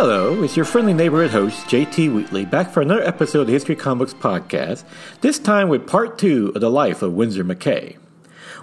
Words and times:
Hello, 0.00 0.44
it's 0.44 0.54
your 0.54 0.64
friendly 0.64 0.94
neighborhood 0.94 1.32
host, 1.32 1.66
JT 1.66 2.14
Wheatley, 2.14 2.44
back 2.44 2.70
for 2.70 2.80
another 2.80 3.02
episode 3.02 3.40
of 3.40 3.46
the 3.48 3.52
History 3.52 3.74
Comics 3.74 4.14
Podcast, 4.14 4.84
this 5.22 5.40
time 5.40 5.68
with 5.68 5.88
part 5.88 6.16
two 6.18 6.52
of 6.54 6.60
the 6.60 6.70
life 6.70 7.02
of 7.02 7.14
Winsor 7.14 7.42
McCay. 7.42 7.96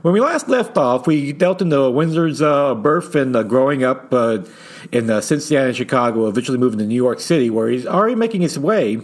When 0.01 0.13
we 0.13 0.21
last 0.21 0.47
left 0.47 0.77
off, 0.77 1.05
we 1.05 1.33
dealt 1.33 1.61
into 1.61 1.89
Winsor's 1.89 2.41
uh, 2.41 2.73
birth 2.75 3.15
and 3.15 3.35
uh, 3.35 3.43
growing 3.43 3.83
up 3.83 4.13
uh, 4.13 4.45
in 4.93 5.09
uh, 5.09 5.19
Cincinnati 5.19 5.67
and 5.67 5.75
Chicago, 5.75 6.25
eventually 6.27 6.57
moving 6.57 6.79
to 6.79 6.85
New 6.85 6.95
York 6.95 7.19
City, 7.19 7.49
where 7.49 7.67
he's 7.67 7.85
already 7.85 8.15
making 8.15 8.39
his 8.39 8.57
way 8.57 8.99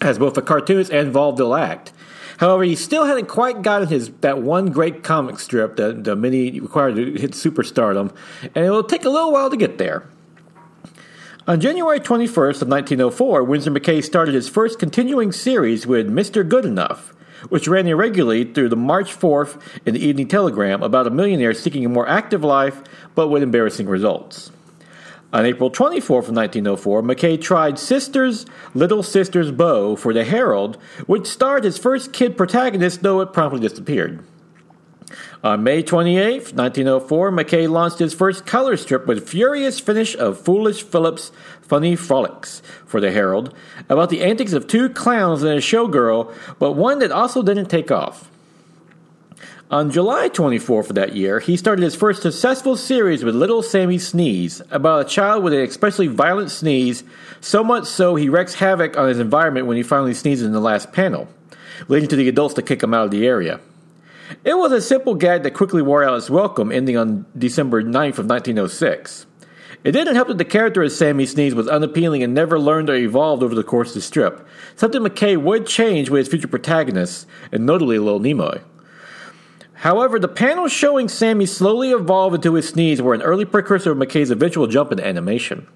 as 0.00 0.20
both 0.20 0.38
a 0.38 0.42
cartoonist 0.42 0.92
and 0.92 1.10
vaudeville 1.10 1.56
act. 1.56 1.92
However, 2.38 2.62
he 2.62 2.76
still 2.76 3.06
hadn't 3.06 3.26
quite 3.26 3.62
gotten 3.62 3.88
his 3.88 4.10
that 4.20 4.40
one 4.40 4.66
great 4.70 5.02
comic 5.02 5.40
strip 5.40 5.74
that 5.78 6.04
the 6.04 6.14
many 6.14 6.60
required 6.60 6.94
to 6.94 7.14
hit 7.14 7.32
superstardom, 7.32 8.14
and 8.54 8.66
it 8.66 8.70
will 8.70 8.84
take 8.84 9.04
a 9.04 9.10
little 9.10 9.32
while 9.32 9.50
to 9.50 9.56
get 9.56 9.78
there. 9.78 10.08
On 11.48 11.60
January 11.60 12.00
21st 12.00 12.62
of 12.62 12.68
1904, 12.68 13.44
Winsor 13.44 13.70
McCay 13.70 14.02
started 14.02 14.34
his 14.34 14.48
first 14.48 14.80
continuing 14.80 15.30
series 15.30 15.86
with 15.86 16.10
Mr. 16.10 16.42
Goodenough, 16.42 17.12
which 17.50 17.68
ran 17.68 17.86
irregularly 17.86 18.52
through 18.52 18.68
the 18.68 18.74
March 18.74 19.16
4th 19.16 19.62
in 19.86 19.94
the 19.94 20.04
Evening 20.04 20.26
Telegram 20.26 20.82
about 20.82 21.06
a 21.06 21.10
millionaire 21.10 21.54
seeking 21.54 21.84
a 21.84 21.88
more 21.88 22.08
active 22.08 22.42
life 22.42 22.82
but 23.14 23.28
with 23.28 23.44
embarrassing 23.44 23.86
results. 23.86 24.50
On 25.32 25.46
April 25.46 25.70
24th 25.70 26.30
of 26.30 26.34
1904, 26.34 27.02
McCay 27.02 27.40
tried 27.40 27.78
Sister's 27.78 28.44
Little 28.74 29.04
Sister's 29.04 29.52
Beau 29.52 29.94
for 29.94 30.12
the 30.12 30.24
Herald, 30.24 30.78
which 31.06 31.28
starred 31.28 31.62
his 31.62 31.78
first 31.78 32.12
kid 32.12 32.36
protagonist, 32.36 33.02
though 33.02 33.20
it 33.20 33.32
promptly 33.32 33.60
disappeared. 33.60 34.18
On 35.44 35.62
May 35.62 35.82
28, 35.82 36.54
1904, 36.54 37.30
McCay 37.30 37.70
launched 37.70 37.98
his 37.98 38.14
first 38.14 38.44
color 38.44 38.76
strip 38.76 39.06
with 39.06 39.28
furious 39.28 39.78
finish 39.78 40.16
of 40.16 40.40
Foolish 40.40 40.82
Phillips' 40.82 41.30
Funny 41.62 41.94
Frolics 41.94 42.62
for 42.84 43.00
the 43.00 43.12
Herald, 43.12 43.54
about 43.88 44.10
the 44.10 44.22
antics 44.22 44.52
of 44.52 44.66
two 44.66 44.88
clowns 44.88 45.42
and 45.42 45.52
a 45.52 45.58
showgirl, 45.58 46.34
but 46.58 46.72
one 46.72 46.98
that 46.98 47.12
also 47.12 47.42
didn't 47.42 47.66
take 47.66 47.90
off. 47.90 48.30
On 49.68 49.90
July 49.90 50.28
24th 50.28 50.90
of 50.90 50.94
that 50.94 51.16
year, 51.16 51.40
he 51.40 51.56
started 51.56 51.82
his 51.82 51.96
first 51.96 52.22
successful 52.22 52.76
series 52.76 53.24
with 53.24 53.34
Little 53.34 53.64
Sammy 53.64 53.98
Sneeze, 53.98 54.62
about 54.70 55.06
a 55.06 55.08
child 55.08 55.42
with 55.42 55.52
an 55.52 55.60
especially 55.60 56.06
violent 56.06 56.52
sneeze, 56.52 57.02
so 57.40 57.64
much 57.64 57.86
so 57.86 58.14
he 58.14 58.28
wreaks 58.28 58.54
havoc 58.54 58.96
on 58.96 59.08
his 59.08 59.18
environment 59.18 59.66
when 59.66 59.76
he 59.76 59.82
finally 59.82 60.14
sneezes 60.14 60.46
in 60.46 60.52
the 60.52 60.60
last 60.60 60.92
panel, 60.92 61.26
leading 61.88 62.08
to 62.08 62.14
the 62.14 62.28
adults 62.28 62.54
to 62.54 62.62
kick 62.62 62.80
him 62.80 62.94
out 62.94 63.06
of 63.06 63.10
the 63.10 63.26
area. 63.26 63.58
It 64.44 64.58
was 64.58 64.72
a 64.72 64.80
simple 64.80 65.14
gag 65.14 65.42
that 65.42 65.54
quickly 65.54 65.82
wore 65.82 66.02
out 66.02 66.16
its 66.16 66.30
welcome, 66.30 66.72
ending 66.72 66.96
on 66.96 67.26
December 67.36 67.82
9th 67.82 68.18
of 68.18 68.26
1906. 68.26 69.26
It 69.84 69.92
didn't 69.92 70.16
help 70.16 70.28
that 70.28 70.38
the 70.38 70.44
character 70.44 70.82
of 70.82 70.90
Sammy 70.90 71.26
Sneeze 71.26 71.54
was 71.54 71.68
unappealing 71.68 72.22
and 72.22 72.34
never 72.34 72.58
learned 72.58 72.90
or 72.90 72.96
evolved 72.96 73.42
over 73.42 73.54
the 73.54 73.62
course 73.62 73.90
of 73.90 73.94
the 73.94 74.00
strip, 74.00 74.46
something 74.74 75.02
McCay 75.02 75.40
would 75.40 75.66
change 75.66 76.10
with 76.10 76.20
his 76.20 76.28
future 76.28 76.48
protagonists, 76.48 77.26
and 77.52 77.64
notably 77.64 77.98
Lil 77.98 78.18
Nemo. 78.18 78.60
However, 79.74 80.18
the 80.18 80.26
panels 80.26 80.72
showing 80.72 81.08
Sammy 81.08 81.46
slowly 81.46 81.92
evolve 81.92 82.34
into 82.34 82.54
his 82.54 82.68
sneeze 82.68 83.00
were 83.00 83.14
an 83.14 83.22
early 83.22 83.44
precursor 83.44 83.92
of 83.92 83.98
McCay's 83.98 84.30
eventual 84.30 84.66
jump 84.66 84.90
into 84.90 85.06
animation. 85.06 85.68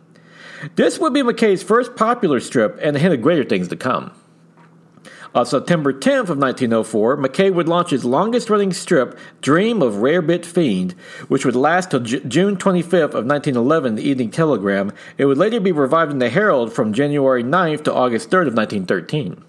This 0.74 0.98
would 0.98 1.14
be 1.14 1.22
McCay's 1.22 1.62
first 1.62 1.94
popular 1.94 2.40
strip 2.40 2.78
and 2.82 2.96
a 2.96 2.98
hint 2.98 3.14
of 3.14 3.22
greater 3.22 3.44
things 3.44 3.68
to 3.68 3.76
come. 3.76 4.12
On 5.32 5.46
September 5.46 5.92
10th 5.92 6.28
of 6.28 6.38
1904, 6.38 7.16
McCay 7.16 7.54
would 7.54 7.68
launch 7.68 7.90
his 7.90 8.04
longest-running 8.04 8.72
strip, 8.72 9.16
Dream 9.40 9.80
of 9.80 9.94
Rarebit 9.94 10.44
Fiend, 10.44 10.92
which 11.28 11.44
would 11.44 11.54
last 11.54 11.92
till 11.92 12.00
J- 12.00 12.20
June 12.26 12.56
25th 12.56 13.14
of 13.14 13.26
1911 13.26 13.94
the 13.94 14.02
Evening 14.02 14.32
Telegram. 14.32 14.92
It 15.18 15.26
would 15.26 15.38
later 15.38 15.60
be 15.60 15.70
revived 15.70 16.10
in 16.10 16.18
the 16.18 16.30
Herald 16.30 16.72
from 16.72 16.92
January 16.92 17.44
9th 17.44 17.84
to 17.84 17.94
August 17.94 18.28
3rd 18.28 18.48
of 18.48 18.54
1913. 18.54 19.44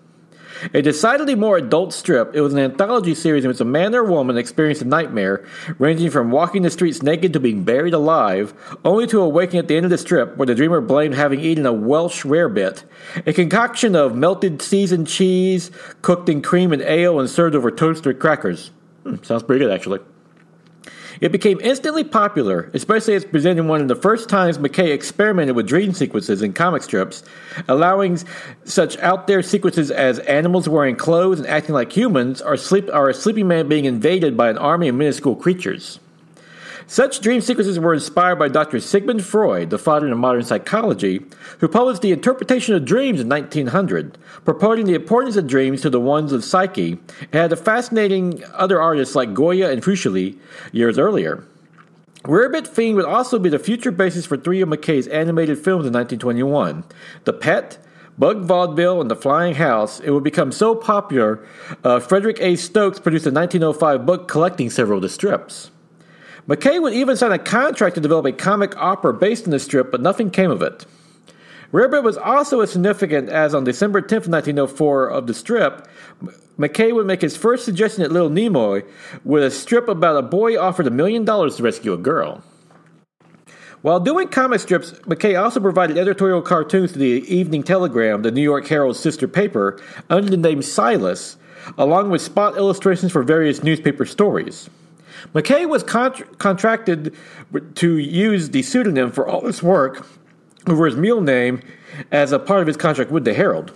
A 0.73 0.81
decidedly 0.81 1.35
more 1.35 1.57
adult 1.57 1.93
strip, 1.93 2.35
it 2.35 2.41
was 2.41 2.53
an 2.53 2.59
anthology 2.59 3.15
series 3.15 3.43
in 3.43 3.49
which 3.49 3.59
a 3.59 3.65
man 3.65 3.95
or 3.95 4.03
woman 4.03 4.37
experienced 4.37 4.81
a 4.81 4.85
nightmare, 4.85 5.45
ranging 5.79 6.09
from 6.09 6.31
walking 6.31 6.61
the 6.61 6.69
streets 6.69 7.01
naked 7.01 7.33
to 7.33 7.39
being 7.39 7.63
buried 7.63 7.93
alive, 7.93 8.53
only 8.85 9.07
to 9.07 9.21
awaking 9.21 9.59
at 9.59 9.67
the 9.67 9.75
end 9.75 9.85
of 9.85 9.89
the 9.89 9.97
strip 9.97 10.37
where 10.37 10.45
the 10.45 10.55
dreamer 10.55 10.81
blamed 10.81 11.15
having 11.15 11.39
eaten 11.39 11.65
a 11.65 11.73
Welsh 11.73 12.23
rarebit, 12.23 12.83
a 13.25 13.33
concoction 13.33 13.95
of 13.95 14.15
melted 14.15 14.61
seasoned 14.61 15.07
cheese, 15.07 15.71
cooked 16.01 16.29
in 16.29 16.41
cream 16.41 16.71
and 16.71 16.81
ale, 16.83 17.19
and 17.19 17.29
served 17.29 17.55
over 17.55 17.71
toasted 17.71 18.19
crackers. 18.19 18.71
Hmm, 19.03 19.15
sounds 19.23 19.43
pretty 19.43 19.65
good, 19.65 19.73
actually. 19.73 19.99
It 21.21 21.31
became 21.31 21.59
instantly 21.61 22.03
popular, 22.03 22.69
especially 22.73 23.13
as 23.13 23.23
presenting 23.23 23.67
one 23.67 23.79
of 23.79 23.87
the 23.87 23.95
first 23.95 24.27
times 24.27 24.57
McCay 24.57 24.91
experimented 24.91 25.55
with 25.55 25.67
dream 25.67 25.93
sequences 25.93 26.41
in 26.41 26.51
comic 26.51 26.81
strips, 26.81 27.23
allowing 27.69 28.17
such 28.65 28.97
out 28.97 29.27
there 29.27 29.41
sequences 29.41 29.91
as 29.91 30.19
animals 30.19 30.67
wearing 30.67 30.95
clothes 30.95 31.39
and 31.39 31.47
acting 31.47 31.75
like 31.75 31.95
humans, 31.95 32.41
or, 32.41 32.57
sleep, 32.57 32.89
or 32.91 33.07
a 33.07 33.13
sleeping 33.13 33.47
man 33.47 33.69
being 33.69 33.85
invaded 33.85 34.35
by 34.35 34.49
an 34.49 34.57
army 34.57 34.89
of 34.89 34.95
minuscule 34.95 35.35
creatures. 35.35 36.00
Such 36.87 37.21
dream 37.21 37.41
sequences 37.41 37.79
were 37.79 37.93
inspired 37.93 38.37
by 38.37 38.47
Dr. 38.47 38.79
Sigmund 38.79 39.23
Freud, 39.23 39.69
the 39.69 39.77
father 39.77 40.11
of 40.11 40.17
modern 40.17 40.43
psychology, 40.43 41.25
who 41.59 41.67
published 41.67 42.01
The 42.01 42.11
Interpretation 42.11 42.75
of 42.75 42.85
Dreams 42.85 43.21
in 43.21 43.29
1900, 43.29 44.17
purporting 44.43 44.85
the 44.85 44.95
importance 44.95 45.35
of 45.35 45.47
dreams 45.47 45.81
to 45.81 45.89
the 45.89 45.99
ones 45.99 46.31
of 46.31 46.43
psyche, 46.43 46.99
and 47.19 47.33
had 47.33 47.53
a 47.53 47.57
fascinating 47.57 48.43
other 48.53 48.81
artists 48.81 49.15
like 49.15 49.33
Goya 49.33 49.71
and 49.71 49.83
Fuseli 49.83 50.37
years 50.71 50.97
earlier. 50.97 51.45
Rarebit 52.23 52.67
Fiend 52.67 52.95
would 52.97 53.05
also 53.05 53.39
be 53.39 53.49
the 53.49 53.57
future 53.57 53.91
basis 53.91 54.25
for 54.25 54.37
three 54.37 54.61
of 54.61 54.69
McCay's 54.69 55.07
animated 55.07 55.57
films 55.57 55.87
in 55.87 55.93
1921 55.93 56.83
The 57.23 57.33
Pet, 57.33 57.79
Bug 58.17 58.43
Vaudeville, 58.43 59.01
and 59.01 59.09
The 59.09 59.15
Flying 59.15 59.55
House. 59.55 59.99
It 60.01 60.11
would 60.11 60.23
become 60.23 60.51
so 60.51 60.75
popular, 60.75 61.43
uh, 61.83 61.99
Frederick 61.99 62.37
A. 62.39 62.55
Stokes 62.55 62.99
produced 62.99 63.25
a 63.25 63.31
1905 63.31 64.05
book 64.05 64.27
collecting 64.27 64.69
several 64.69 64.97
of 64.97 65.01
the 65.01 65.09
strips. 65.09 65.71
McCay 66.47 66.81
would 66.81 66.93
even 66.93 67.15
sign 67.15 67.31
a 67.31 67.39
contract 67.39 67.95
to 67.95 68.01
develop 68.01 68.25
a 68.25 68.31
comic 68.31 68.75
opera 68.77 69.13
based 69.13 69.45
on 69.45 69.51
the 69.51 69.59
strip, 69.59 69.91
but 69.91 70.01
nothing 70.01 70.31
came 70.31 70.51
of 70.51 70.61
it. 70.61 70.85
Rarebit 71.71 72.03
was 72.03 72.17
also 72.17 72.59
as 72.59 72.71
significant 72.71 73.29
as 73.29 73.53
on 73.53 73.63
December 73.63 74.01
10, 74.01 74.29
1904, 74.29 75.07
of 75.07 75.27
the 75.27 75.33
strip, 75.33 75.87
McCay 76.57 76.93
would 76.93 77.07
make 77.07 77.21
his 77.21 77.37
first 77.37 77.63
suggestion 77.65 78.03
at 78.03 78.11
Little 78.11 78.29
Nemo 78.29 78.81
with 79.23 79.43
a 79.43 79.49
strip 79.49 79.87
about 79.87 80.17
a 80.17 80.21
boy 80.21 80.59
offered 80.59 80.87
a 80.87 80.91
million 80.91 81.25
dollars 81.25 81.55
to 81.55 81.63
rescue 81.63 81.93
a 81.93 81.97
girl. 81.97 82.43
While 83.81 83.99
doing 83.99 84.27
comic 84.27 84.59
strips, 84.59 84.91
McCay 85.07 85.41
also 85.41 85.59
provided 85.59 85.97
editorial 85.97 86.41
cartoons 86.41 86.91
to 86.91 86.99
the 86.99 87.23
Evening 87.33 87.63
Telegram, 87.63 88.21
the 88.21 88.29
New 88.29 88.43
York 88.43 88.67
Herald's 88.67 88.99
sister 88.99 89.27
paper, 89.27 89.81
under 90.09 90.29
the 90.29 90.37
name 90.37 90.61
Silas, 90.61 91.37
along 91.79 92.11
with 92.11 92.21
spot 92.21 92.57
illustrations 92.57 93.11
for 93.11 93.23
various 93.23 93.63
newspaper 93.63 94.05
stories. 94.05 94.69
McCay 95.33 95.67
was 95.67 95.83
contracted 95.83 97.15
to 97.75 97.97
use 97.97 98.49
the 98.49 98.61
pseudonym 98.61 99.11
for 99.11 99.27
all 99.27 99.45
his 99.45 99.61
work 99.61 100.07
over 100.67 100.85
his 100.85 100.95
real 100.95 101.21
name 101.21 101.61
as 102.11 102.31
a 102.31 102.39
part 102.39 102.61
of 102.61 102.67
his 102.67 102.77
contract 102.77 103.11
with 103.11 103.25
the 103.25 103.33
Herald. 103.33 103.73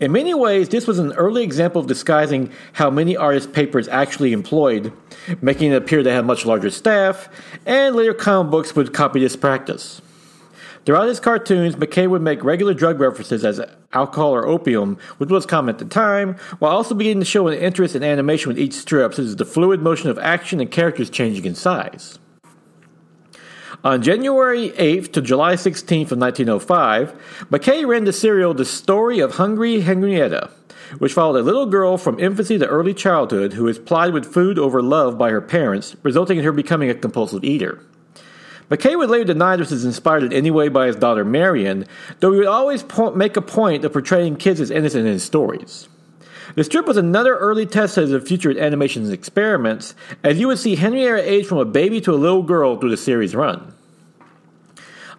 In 0.00 0.12
many 0.12 0.34
ways, 0.34 0.68
this 0.68 0.86
was 0.86 0.98
an 0.98 1.12
early 1.12 1.44
example 1.44 1.80
of 1.80 1.86
disguising 1.86 2.50
how 2.72 2.90
many 2.90 3.16
artist 3.16 3.52
papers 3.52 3.86
actually 3.88 4.32
employed, 4.32 4.92
making 5.40 5.72
it 5.72 5.76
appear 5.76 6.02
they 6.02 6.12
had 6.12 6.26
much 6.26 6.44
larger 6.44 6.70
staff, 6.70 7.28
and 7.64 7.94
later 7.94 8.14
comic 8.14 8.50
books 8.50 8.74
would 8.74 8.92
copy 8.92 9.20
this 9.20 9.36
practice. 9.36 10.02
Throughout 10.84 11.08
his 11.08 11.20
cartoons, 11.20 11.76
McCay 11.76 12.08
would 12.08 12.20
make 12.20 12.44
regular 12.44 12.74
drug 12.74 13.00
references 13.00 13.42
as 13.44 13.60
alcohol 13.94 14.34
or 14.34 14.46
opium, 14.46 14.98
which 15.16 15.30
was 15.30 15.46
common 15.46 15.74
at 15.74 15.78
the 15.78 15.86
time, 15.86 16.36
while 16.58 16.72
also 16.72 16.94
beginning 16.94 17.20
to 17.20 17.26
show 17.26 17.48
an 17.48 17.58
interest 17.58 17.96
in 17.96 18.02
animation 18.02 18.48
with 18.48 18.58
each 18.58 18.74
strip, 18.74 19.14
such 19.14 19.24
as 19.24 19.36
the 19.36 19.46
fluid 19.46 19.80
motion 19.80 20.10
of 20.10 20.18
action 20.18 20.60
and 20.60 20.70
characters 20.70 21.08
changing 21.08 21.46
in 21.46 21.54
size. 21.54 22.18
On 23.82 24.02
January 24.02 24.70
8th 24.70 25.12
to 25.12 25.22
July 25.22 25.54
16th 25.54 26.12
of 26.12 26.18
1905, 26.18 27.46
McCay 27.50 27.86
ran 27.86 28.04
the 28.04 28.12
serial 28.12 28.52
The 28.52 28.64
Story 28.64 29.20
of 29.20 29.36
Hungry 29.36 29.80
Henrietta, 29.80 30.50
which 30.98 31.14
followed 31.14 31.38
a 31.38 31.42
little 31.42 31.66
girl 31.66 31.96
from 31.96 32.20
infancy 32.20 32.58
to 32.58 32.66
early 32.66 32.94
childhood 32.94 33.54
who 33.54 33.68
is 33.68 33.78
plied 33.78 34.12
with 34.12 34.32
food 34.32 34.58
over 34.58 34.82
love 34.82 35.16
by 35.16 35.30
her 35.30 35.40
parents, 35.40 35.96
resulting 36.02 36.38
in 36.38 36.44
her 36.44 36.52
becoming 36.52 36.90
a 36.90 36.94
compulsive 36.94 37.42
eater. 37.42 37.80
McCay 38.70 38.96
would 38.96 39.10
later 39.10 39.24
deny 39.24 39.56
this 39.56 39.70
was 39.70 39.84
inspired 39.84 40.22
in 40.22 40.32
any 40.32 40.50
way 40.50 40.68
by 40.68 40.86
his 40.86 40.96
daughter 40.96 41.24
Marion, 41.24 41.86
though 42.20 42.32
he 42.32 42.38
would 42.38 42.46
always 42.46 42.82
po- 42.82 43.14
make 43.14 43.36
a 43.36 43.42
point 43.42 43.84
of 43.84 43.92
portraying 43.92 44.36
kids 44.36 44.60
as 44.60 44.70
innocent 44.70 45.06
in 45.06 45.12
his 45.12 45.22
stories. 45.22 45.88
The 46.54 46.64
strip 46.64 46.86
was 46.86 46.96
another 46.96 47.36
early 47.36 47.66
test 47.66 47.98
of 47.98 48.08
his 48.08 48.28
future 48.28 48.58
animation 48.58 49.10
experiments, 49.12 49.94
as 50.22 50.38
you 50.38 50.46
would 50.46 50.58
see 50.58 50.76
Henrietta 50.76 51.28
age 51.28 51.46
from 51.46 51.58
a 51.58 51.64
baby 51.64 52.00
to 52.02 52.12
a 52.12 52.16
little 52.16 52.42
girl 52.42 52.76
through 52.76 52.90
the 52.90 52.96
series 52.96 53.34
run. 53.34 53.74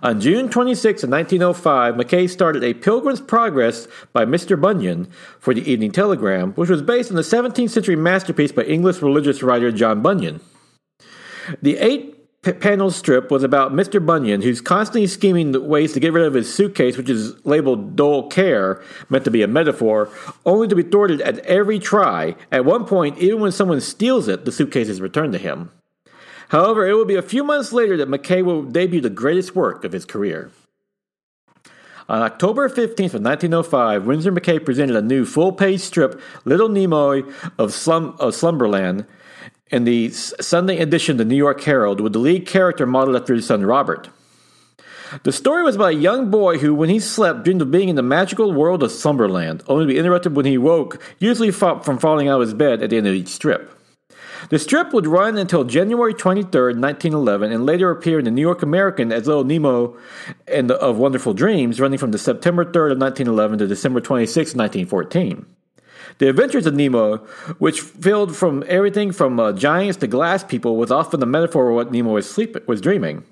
On 0.02 0.22
June 0.22 0.50
26, 0.50 1.04
1905, 1.04 1.96
McCay 1.96 2.30
started 2.30 2.64
A 2.64 2.74
Pilgrim's 2.74 3.22
Progress 3.22 3.88
by 4.14 4.24
Mr. 4.26 4.60
Bunyan 4.60 5.08
for 5.40 5.54
the 5.54 5.70
Evening 5.70 5.92
Telegram, 5.92 6.52
which 6.54 6.70
was 6.70 6.82
based 6.82 7.10
on 7.10 7.16
the 7.16 7.24
17th 7.24 7.72
century 7.72 7.96
masterpiece 7.96 8.52
by 8.52 8.64
English 8.64 9.02
religious 9.02 9.42
writer 9.42 9.72
John 9.72 10.02
Bunyan. 10.02 10.42
The 11.62 11.78
eight 11.78 12.15
p- 12.46 12.54
panel 12.54 12.92
strip 12.92 13.32
was 13.32 13.44
about 13.44 13.74
Mr. 13.74 14.04
Bunyan, 14.04 14.42
who's 14.42 14.62
constantly 14.62 15.08
scheming 15.08 15.68
ways 15.68 15.92
to 15.94 16.00
get 16.00 16.14
rid 16.14 16.26
of 16.26 16.36
his 16.36 16.54
suitcase, 16.54 16.96
which 16.96 17.10
is 17.10 17.44
labeled 17.46 17.96
dull 17.96 18.30
care, 18.30 18.82
meant 19.10 19.26
to 19.26 19.32
be 19.32 19.42
a 19.42 19.48
metaphor, 19.48 20.10
only 20.46 20.68
to 20.68 20.76
be 20.76 20.84
thwarted 20.84 21.22
at 21.22 21.40
every 21.40 21.80
try. 21.80 22.36
At 22.52 22.64
one 22.64 22.86
point, 22.86 23.18
even 23.18 23.42
when 23.42 23.52
someone 23.52 23.82
steals 23.82 24.28
it, 24.28 24.46
the 24.46 24.52
suitcase 24.52 24.88
is 24.88 25.02
returned 25.02 25.34
to 25.34 25.40
him. 25.40 25.72
However, 26.50 26.88
it 26.88 26.94
will 26.94 27.06
be 27.06 27.16
a 27.16 27.24
few 27.24 27.44
months 27.44 27.74
later 27.74 27.98
that 27.98 28.08
McCay 28.08 28.44
will 28.44 28.64
debut 28.64 29.02
the 29.02 29.10
greatest 29.10 29.56
work 29.56 29.84
of 29.84 29.92
his 29.92 30.06
career. 30.06 30.52
On 32.08 32.22
October 32.22 32.70
15th 32.70 33.16
of 33.16 33.24
1905, 33.24 34.06
Winsor 34.06 34.32
McCay 34.32 34.64
presented 34.64 34.96
a 34.96 35.02
new 35.02 35.26
full-page 35.26 35.82
strip, 35.82 36.22
Little 36.46 36.70
Nemo 36.70 37.24
of, 37.58 37.74
Slum, 37.74 38.16
of 38.20 38.36
Slumberland, 38.36 39.08
in 39.72 39.84
the 39.84 40.10
Sunday 40.10 40.78
edition 40.78 41.14
of 41.14 41.18
the 41.18 41.26
New 41.26 41.36
York 41.36 41.62
Herald, 41.62 42.00
with 42.00 42.14
the 42.14 42.20
lead 42.20 42.46
character 42.46 42.86
modeled 42.86 43.16
after 43.16 43.34
his 43.34 43.48
son 43.48 43.66
Robert. 43.66 44.10
The 45.24 45.32
story 45.32 45.64
was 45.64 45.76
about 45.76 45.94
a 45.94 45.96
young 45.96 46.30
boy 46.30 46.58
who, 46.58 46.74
when 46.74 46.90
he 46.90 47.00
slept, 47.00 47.44
dreamed 47.44 47.62
of 47.62 47.72
being 47.72 47.90
in 47.90 47.96
the 47.96 48.02
magical 48.02 48.52
world 48.52 48.84
of 48.84 48.92
Slumberland, 48.92 49.64
only 49.68 49.86
to 49.86 49.94
be 49.94 50.00
interrupted 50.00 50.36
when 50.36 50.46
he 50.46 50.58
woke, 50.58 51.02
usually 51.20 51.52
from 51.52 52.00
falling 52.00 52.28
out 52.28 52.42
of 52.42 52.48
his 52.48 52.54
bed 52.54 52.82
at 52.82 52.90
the 52.90 52.98
end 52.98 53.08
of 53.08 53.14
each 53.14 53.28
strip. 53.28 53.72
The 54.50 54.60
strip 54.60 54.94
would 54.94 55.08
run 55.08 55.38
until 55.38 55.64
January 55.64 56.14
23, 56.14 56.76
1911, 56.76 57.52
and 57.52 57.66
later 57.66 57.90
appear 57.90 58.20
in 58.20 58.26
the 58.26 58.32
New 58.32 58.42
York 58.42 58.62
American 58.62 59.12
as 59.12 59.26
Little 59.26 59.44
Nemo 59.44 59.98
and 60.48 60.72
of 60.72 60.98
Wonderful 60.98 61.34
Dreams, 61.34 61.80
running 61.80 61.98
from 61.98 62.12
the 62.12 62.20
September 62.20 62.64
3rd 62.64 62.92
of 62.92 63.00
1911 63.00 63.60
to 63.60 63.68
December 63.68 64.02
26, 64.02 64.54
1914. 64.54 65.55
The 66.18 66.30
Adventures 66.30 66.66
of 66.66 66.74
Nemo, 66.76 67.18
which 67.58 67.82
filled 67.82 68.36
from 68.36 68.64
everything 68.68 69.12
from 69.12 69.40
uh, 69.40 69.52
giants 69.52 69.98
to 69.98 70.08
glass 70.08 70.44
people, 70.44 70.78
was 70.78 70.92
often 70.92 71.20
the 71.20 71.26
metaphor 71.26 71.70
of 71.70 71.76
what 71.76 71.92
Nemo 71.92 72.14
was, 72.14 72.30
sleep- 72.30 72.68
was 72.68 72.80
dreaming. 72.80 73.26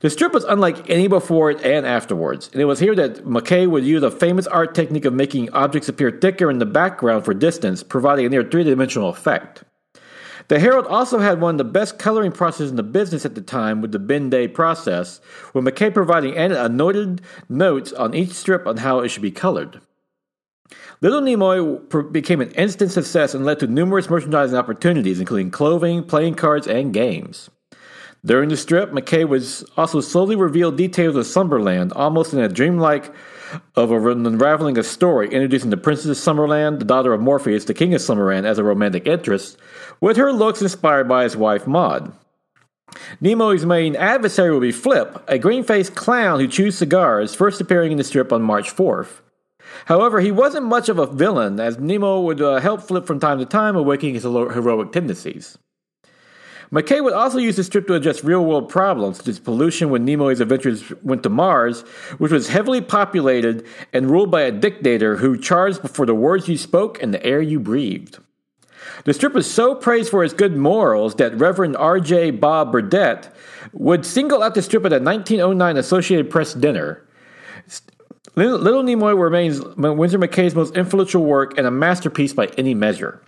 The 0.00 0.10
strip 0.10 0.32
was 0.32 0.44
unlike 0.44 0.88
any 0.88 1.08
before 1.08 1.50
it 1.50 1.62
and 1.64 1.86
afterwards, 1.86 2.48
and 2.52 2.60
it 2.60 2.66
was 2.66 2.78
here 2.78 2.94
that 2.94 3.24
McCay 3.24 3.68
would 3.68 3.84
use 3.84 4.02
a 4.02 4.10
famous 4.10 4.46
art 4.46 4.74
technique 4.74 5.04
of 5.04 5.14
making 5.14 5.50
objects 5.52 5.88
appear 5.88 6.10
thicker 6.10 6.50
in 6.50 6.58
the 6.58 6.66
background 6.66 7.24
for 7.24 7.34
distance, 7.34 7.82
providing 7.82 8.26
a 8.26 8.28
near 8.28 8.44
three 8.44 8.64
dimensional 8.64 9.08
effect. 9.08 9.64
The 10.48 10.58
Herald 10.58 10.86
also 10.86 11.18
had 11.18 11.40
one 11.40 11.54
of 11.54 11.58
the 11.58 11.64
best 11.64 11.98
coloring 11.98 12.32
processes 12.32 12.70
in 12.70 12.76
the 12.76 12.82
business 12.82 13.24
at 13.24 13.34
the 13.34 13.40
time 13.40 13.80
with 13.80 13.92
the 13.92 13.98
Ben 13.98 14.30
Day 14.30 14.48
process, 14.48 15.20
with 15.54 15.64
McCay 15.64 15.92
providing 15.92 16.36
annotated 16.36 17.22
notes 17.48 17.92
on 17.92 18.14
each 18.14 18.32
strip 18.32 18.66
on 18.66 18.78
how 18.78 19.00
it 19.00 19.08
should 19.08 19.22
be 19.22 19.30
colored. 19.30 19.80
Little 21.02 21.22
Nemo 21.22 21.78
became 22.10 22.42
an 22.42 22.50
instant 22.50 22.90
success 22.90 23.34
and 23.34 23.44
led 23.44 23.58
to 23.60 23.66
numerous 23.66 24.10
merchandising 24.10 24.58
opportunities, 24.58 25.18
including 25.18 25.50
clothing, 25.50 26.04
playing 26.04 26.34
cards, 26.34 26.66
and 26.66 26.92
games. 26.92 27.48
During 28.22 28.50
the 28.50 28.56
strip, 28.58 28.90
McCay 28.90 29.26
was 29.26 29.64
also 29.78 30.02
slowly 30.02 30.36
revealed 30.36 30.76
details 30.76 31.16
of 31.16 31.24
Slumberland, 31.24 31.94
almost 31.94 32.34
in 32.34 32.40
a 32.40 32.50
dreamlike 32.50 33.14
of 33.76 33.92
unraveling 33.92 34.76
a 34.76 34.82
story, 34.82 35.26
introducing 35.30 35.70
the 35.70 35.78
Princess 35.78 36.10
of 36.10 36.18
Slumberland, 36.18 36.80
the 36.80 36.84
daughter 36.84 37.14
of 37.14 37.22
Morpheus, 37.22 37.64
the 37.64 37.72
King 37.72 37.94
of 37.94 38.02
Slumberland, 38.02 38.46
as 38.46 38.58
a 38.58 38.64
romantic 38.64 39.06
interest, 39.06 39.56
with 40.02 40.18
her 40.18 40.34
looks 40.34 40.60
inspired 40.60 41.08
by 41.08 41.22
his 41.22 41.34
wife 41.34 41.66
Maud. 41.66 42.12
Nemo's 43.22 43.64
main 43.64 43.96
adversary 43.96 44.50
will 44.50 44.60
be 44.60 44.70
Flip, 44.70 45.24
a 45.28 45.38
green 45.38 45.64
faced 45.64 45.94
clown 45.94 46.40
who 46.40 46.46
chews 46.46 46.76
cigars, 46.76 47.34
first 47.34 47.58
appearing 47.58 47.92
in 47.92 47.98
the 47.98 48.04
strip 48.04 48.34
on 48.34 48.42
March 48.42 48.70
4th. 48.76 49.22
However, 49.86 50.20
he 50.20 50.30
wasn't 50.30 50.66
much 50.66 50.88
of 50.88 50.98
a 50.98 51.06
villain, 51.06 51.58
as 51.60 51.78
Nemo 51.78 52.20
would 52.20 52.40
uh, 52.40 52.60
help 52.60 52.82
Flip 52.82 53.06
from 53.06 53.20
time 53.20 53.38
to 53.38 53.46
time, 53.46 53.76
awakening 53.76 54.14
his 54.14 54.24
heroic 54.24 54.92
tendencies. 54.92 55.58
McCay 56.72 57.02
would 57.02 57.12
also 57.12 57.38
use 57.38 57.56
the 57.56 57.64
strip 57.64 57.88
to 57.88 57.94
address 57.94 58.22
real 58.22 58.44
world 58.44 58.68
problems, 58.68 59.16
such 59.16 59.26
as 59.26 59.40
pollution 59.40 59.90
when 59.90 60.04
Nemo's 60.04 60.38
adventures 60.38 60.92
went 61.02 61.24
to 61.24 61.28
Mars, 61.28 61.80
which 62.18 62.30
was 62.30 62.48
heavily 62.48 62.80
populated 62.80 63.66
and 63.92 64.08
ruled 64.08 64.30
by 64.30 64.42
a 64.42 64.52
dictator 64.52 65.16
who 65.16 65.36
charged 65.36 65.80
for 65.90 66.06
the 66.06 66.14
words 66.14 66.48
you 66.48 66.56
spoke 66.56 67.02
and 67.02 67.12
the 67.12 67.24
air 67.26 67.42
you 67.42 67.58
breathed. 67.58 68.18
The 69.04 69.14
strip 69.14 69.34
was 69.34 69.50
so 69.50 69.74
praised 69.74 70.10
for 70.10 70.22
its 70.22 70.32
good 70.32 70.56
morals 70.56 71.16
that 71.16 71.36
Reverend 71.36 71.76
R.J. 71.76 72.32
Bob 72.32 72.72
Burdette 72.72 73.34
would 73.72 74.06
single 74.06 74.42
out 74.42 74.54
the 74.54 74.62
strip 74.62 74.84
at 74.84 74.92
a 74.92 75.00
1909 75.00 75.76
Associated 75.76 76.30
Press 76.30 76.54
dinner. 76.54 77.04
Little 78.36 78.82
Nemo 78.82 79.14
remains 79.14 79.60
Winsor 79.60 80.18
McCay's 80.18 80.54
most 80.54 80.76
influential 80.76 81.24
work 81.24 81.58
and 81.58 81.66
a 81.66 81.70
masterpiece 81.70 82.32
by 82.32 82.46
any 82.56 82.74
measure. 82.74 83.20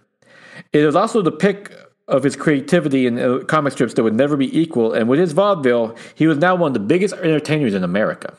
It 0.72 0.82
is 0.82 0.94
also 0.94 1.22
the 1.22 1.32
pick 1.32 1.72
of 2.08 2.22
his 2.22 2.36
creativity 2.36 3.06
in 3.06 3.18
uh, 3.18 3.38
comic 3.46 3.72
strips 3.72 3.94
that 3.94 4.02
would 4.02 4.14
never 4.14 4.36
be 4.36 4.58
equal, 4.58 4.92
and 4.92 5.08
with 5.08 5.18
his 5.18 5.32
vaudeville, 5.32 5.96
he 6.14 6.26
was 6.26 6.38
now 6.38 6.54
one 6.54 6.68
of 6.68 6.74
the 6.74 6.80
biggest 6.80 7.14
entertainers 7.14 7.74
in 7.74 7.84
America. 7.84 8.34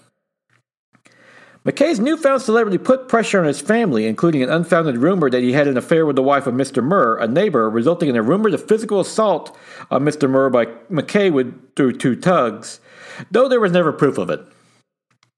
McCay's 1.65 1.99
newfound 1.99 2.41
celebrity 2.41 2.77
put 2.77 3.07
pressure 3.07 3.39
on 3.39 3.45
his 3.45 3.61
family, 3.61 4.05
including 4.05 4.43
an 4.43 4.49
unfounded 4.49 4.97
rumor 4.97 5.29
that 5.29 5.41
he 5.41 5.53
had 5.53 5.67
an 5.67 5.77
affair 5.77 6.05
with 6.05 6.17
the 6.17 6.21
wife 6.21 6.45
of 6.45 6.53
Mr. 6.53 6.83
Murr, 6.83 7.17
a 7.17 7.27
neighbor, 7.27 7.69
resulting 7.69 8.09
in 8.09 8.17
a 8.17 8.21
rumored 8.21 8.53
of 8.53 8.67
physical 8.67 8.99
assault 8.99 9.57
on 9.89 10.03
Mr. 10.03 10.29
Murr 10.29 10.49
by 10.49 10.65
McCay 10.91 11.31
with, 11.31 11.75
through 11.75 11.93
two 11.93 12.17
tugs, 12.17 12.81
though 13.31 13.47
there 13.47 13.61
was 13.61 13.71
never 13.71 13.93
proof 13.93 14.17
of 14.17 14.29
it. 14.29 14.45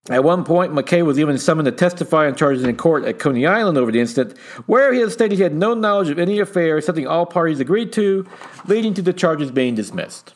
At 0.09 0.23
one 0.23 0.43
point, 0.43 0.71
McCay 0.71 1.03
was 1.03 1.17
even 1.17 1.37
summoned 1.39 1.65
to 1.65 1.71
testify 1.71 2.27
on 2.27 2.35
charges 2.35 2.63
in 2.63 2.77
court 2.77 3.05
at 3.05 3.17
Coney 3.17 3.47
Island 3.47 3.75
over 3.75 3.91
the 3.91 3.99
incident, 3.99 4.37
where 4.67 4.93
he 4.93 4.99
had 4.99 5.11
stated 5.11 5.37
he 5.37 5.43
had 5.43 5.55
no 5.55 5.73
knowledge 5.73 6.09
of 6.09 6.19
any 6.19 6.39
affair, 6.39 6.79
something 6.79 7.07
all 7.07 7.25
parties 7.25 7.59
agreed 7.59 7.91
to, 7.93 8.27
leading 8.67 8.93
to 8.93 9.01
the 9.01 9.13
charges 9.13 9.49
being 9.49 9.73
dismissed. 9.73 10.35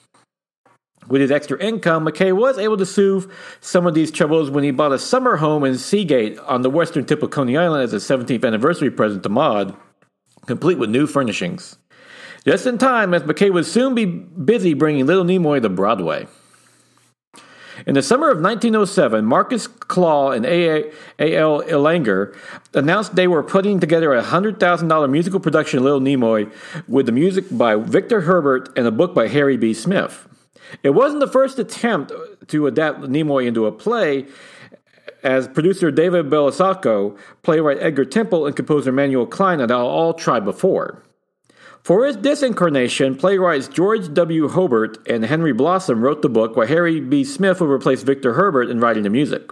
With 1.07 1.21
his 1.21 1.31
extra 1.31 1.59
income, 1.59 2.05
McCay 2.05 2.35
was 2.35 2.57
able 2.57 2.77
to 2.77 2.85
soothe 2.85 3.31
some 3.61 3.85
of 3.85 3.93
these 3.93 4.11
troubles 4.11 4.49
when 4.49 4.63
he 4.63 4.71
bought 4.71 4.91
a 4.91 4.99
summer 4.99 5.37
home 5.37 5.63
in 5.63 5.77
Seagate 5.77 6.39
on 6.39 6.63
the 6.63 6.69
western 6.69 7.05
tip 7.05 7.21
of 7.21 7.29
Coney 7.29 7.55
Island 7.55 7.83
as 7.83 7.93
a 7.93 7.97
17th 7.97 8.45
anniversary 8.45 8.89
present 8.89 9.21
to 9.21 9.29
Maud, 9.29 9.75
complete 10.47 10.79
with 10.79 10.89
new 10.89 11.05
furnishings. 11.05 11.77
Just 12.43 12.65
in 12.65 12.79
time, 12.79 13.13
as 13.13 13.21
McCay 13.23 13.53
would 13.53 13.65
soon 13.67 13.93
be 13.93 14.05
busy 14.05 14.73
bringing 14.73 15.05
Little 15.05 15.23
Nemo 15.23 15.59
to 15.59 15.69
Broadway. 15.69 16.27
In 17.85 17.93
the 17.93 18.01
summer 18.01 18.29
of 18.29 18.41
1907, 18.41 19.25
Marcus 19.25 19.67
Klaw 19.67 20.31
and 20.31 20.45
A.L. 20.45 21.63
Erlanger 21.63 22.35
announced 22.73 23.15
they 23.15 23.27
were 23.27 23.43
putting 23.43 23.79
together 23.79 24.13
a 24.13 24.23
$100,000 24.23 25.09
musical 25.09 25.39
production 25.39 25.79
of 25.79 25.85
Little 25.85 25.99
Nemo 25.99 26.49
with 26.87 27.05
the 27.05 27.11
music 27.11 27.45
by 27.51 27.75
Victor 27.75 28.21
Herbert 28.21 28.77
and 28.77 28.85
a 28.85 28.91
book 28.91 29.13
by 29.13 29.27
Harry 29.27 29.57
B. 29.57 29.73
Smith. 29.73 30.27
It 30.83 30.91
wasn't 30.91 31.21
the 31.21 31.27
first 31.27 31.57
attempt 31.57 32.11
to 32.47 32.67
adapt 32.67 33.07
Nemo 33.07 33.37
into 33.37 33.65
a 33.65 33.71
play, 33.71 34.27
as 35.23 35.47
producer 35.47 35.91
David 35.91 36.29
Belasco, 36.29 37.17
playwright 37.43 37.79
Edgar 37.81 38.05
Temple, 38.05 38.45
and 38.45 38.55
composer 38.55 38.91
Manuel 38.91 39.25
Klein 39.25 39.59
had 39.59 39.71
all 39.71 40.13
tried 40.13 40.45
before. 40.45 41.03
For 41.83 42.05
his 42.05 42.17
disincarnation, 42.17 43.17
playwrights 43.17 43.67
George 43.67 44.13
W. 44.13 44.47
Hobart 44.49 45.07
and 45.07 45.25
Henry 45.25 45.53
Blossom 45.53 46.01
wrote 46.01 46.21
the 46.21 46.29
book, 46.29 46.55
while 46.55 46.67
Harry 46.67 46.99
B. 46.99 47.23
Smith 47.23 47.61
would 47.61 47.69
replace 47.69 48.03
Victor 48.03 48.33
Herbert 48.33 48.69
in 48.69 48.79
writing 48.79 49.03
the 49.03 49.09
music. 49.09 49.51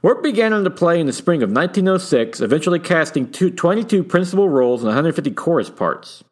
Work 0.00 0.22
began 0.22 0.52
on 0.52 0.64
the 0.64 0.70
play 0.70 0.98
in 0.98 1.06
the 1.06 1.12
spring 1.12 1.42
of 1.42 1.50
1906, 1.50 2.40
eventually 2.40 2.80
casting 2.80 3.30
two, 3.30 3.50
22 3.50 4.02
principal 4.02 4.48
roles 4.48 4.80
and 4.80 4.88
150 4.88 5.30
chorus 5.32 5.70
parts. 5.70 6.24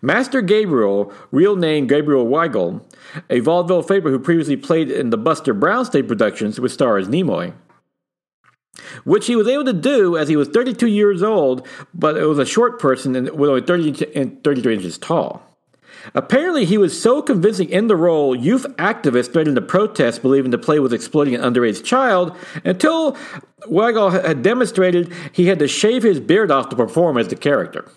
Master 0.00 0.40
Gabriel, 0.40 1.12
real 1.30 1.54
name 1.54 1.86
Gabriel 1.86 2.26
Weigel, 2.26 2.82
a 3.28 3.40
vaudeville 3.40 3.82
favorite 3.82 4.10
who 4.10 4.18
previously 4.18 4.56
played 4.56 4.90
in 4.90 5.10
the 5.10 5.18
Buster 5.18 5.52
Brown 5.52 5.84
stage 5.84 6.08
productions, 6.08 6.58
would 6.58 6.70
star 6.70 6.96
as 6.96 7.08
Nemo 7.08 7.52
which 9.04 9.26
he 9.26 9.36
was 9.36 9.48
able 9.48 9.64
to 9.64 9.72
do 9.72 10.16
as 10.16 10.28
he 10.28 10.36
was 10.36 10.48
32 10.48 10.86
years 10.86 11.22
old, 11.22 11.66
but 11.94 12.16
it 12.16 12.26
was 12.26 12.38
a 12.38 12.46
short 12.46 12.78
person 12.78 13.14
and 13.14 13.30
was 13.30 13.48
only 13.48 13.62
30 13.62 14.12
and 14.14 14.42
33 14.42 14.74
inches 14.74 14.98
tall. 14.98 15.42
Apparently, 16.14 16.64
he 16.64 16.78
was 16.78 17.00
so 17.00 17.22
convincing 17.22 17.68
in 17.68 17.86
the 17.86 17.94
role, 17.94 18.34
youth 18.34 18.66
activists 18.76 19.32
threatened 19.32 19.54
to 19.54 19.62
protest, 19.62 20.20
believing 20.20 20.50
the 20.50 20.58
play 20.58 20.80
was 20.80 20.92
exploiting 20.92 21.34
an 21.34 21.42
underage 21.42 21.84
child, 21.84 22.36
until 22.64 23.16
Weigel 23.66 24.10
had 24.10 24.42
demonstrated 24.42 25.12
he 25.32 25.46
had 25.46 25.60
to 25.60 25.68
shave 25.68 26.02
his 26.02 26.18
beard 26.18 26.50
off 26.50 26.70
to 26.70 26.76
perform 26.76 27.18
as 27.18 27.28
the 27.28 27.36
character. 27.36 27.88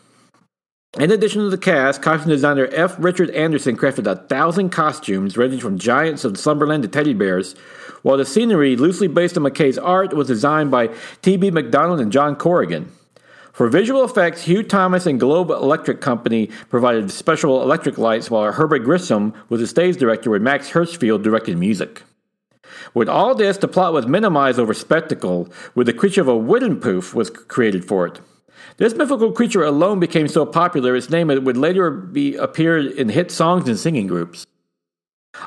In 0.97 1.11
addition 1.11 1.41
to 1.41 1.49
the 1.49 1.57
cast, 1.57 2.01
costume 2.01 2.29
designer 2.29 2.69
F. 2.71 2.95
Richard 2.97 3.29
Anderson 3.31 3.75
crafted 3.75 4.09
a 4.09 4.15
thousand 4.15 4.69
costumes, 4.69 5.35
ranging 5.35 5.59
from 5.59 5.77
giants 5.77 6.23
of 6.23 6.33
the 6.33 6.39
Slumberland 6.39 6.83
to 6.83 6.87
teddy 6.87 7.13
bears, 7.13 7.53
while 8.01 8.15
the 8.15 8.23
scenery, 8.23 8.77
loosely 8.77 9.09
based 9.09 9.35
on 9.35 9.43
McCay's 9.43 9.77
art, 9.77 10.13
was 10.13 10.27
designed 10.27 10.71
by 10.71 10.89
T.B. 11.21 11.51
McDonald 11.51 11.99
and 11.99 12.13
John 12.13 12.37
Corrigan. 12.37 12.93
For 13.51 13.67
visual 13.67 14.05
effects, 14.05 14.43
Hugh 14.43 14.63
Thomas 14.63 15.05
and 15.05 15.19
Globe 15.19 15.49
Electric 15.49 15.99
Company 15.99 16.47
provided 16.69 17.11
special 17.11 17.61
electric 17.61 17.97
lights, 17.97 18.31
while 18.31 18.53
Herbert 18.53 18.85
Grissom 18.85 19.33
was 19.49 19.59
the 19.59 19.67
stage 19.67 19.97
director, 19.97 20.29
where 20.29 20.39
Max 20.39 20.71
Hirschfield 20.71 21.23
directed 21.23 21.57
music. 21.57 22.03
With 22.93 23.09
all 23.09 23.35
this, 23.35 23.57
the 23.57 23.67
plot 23.67 23.91
was 23.91 24.07
minimized 24.07 24.59
over 24.59 24.73
spectacle, 24.73 25.49
where 25.73 25.83
the 25.83 25.91
creature 25.91 26.21
of 26.21 26.29
a 26.29 26.31
Whiffenpoof 26.31 27.13
was 27.13 27.29
created 27.29 27.83
for 27.83 28.07
it. 28.07 28.21
This 28.77 28.93
mythical 28.93 29.31
creature 29.31 29.63
alone 29.63 29.99
became 29.99 30.27
so 30.27 30.45
popular, 30.45 30.95
its 30.95 31.09
name 31.09 31.27
would 31.27 31.57
later 31.57 31.89
be 31.91 32.35
appeared 32.35 32.87
in 32.87 33.09
hit 33.09 33.31
songs 33.31 33.67
and 33.67 33.77
singing 33.77 34.07
groups. 34.07 34.45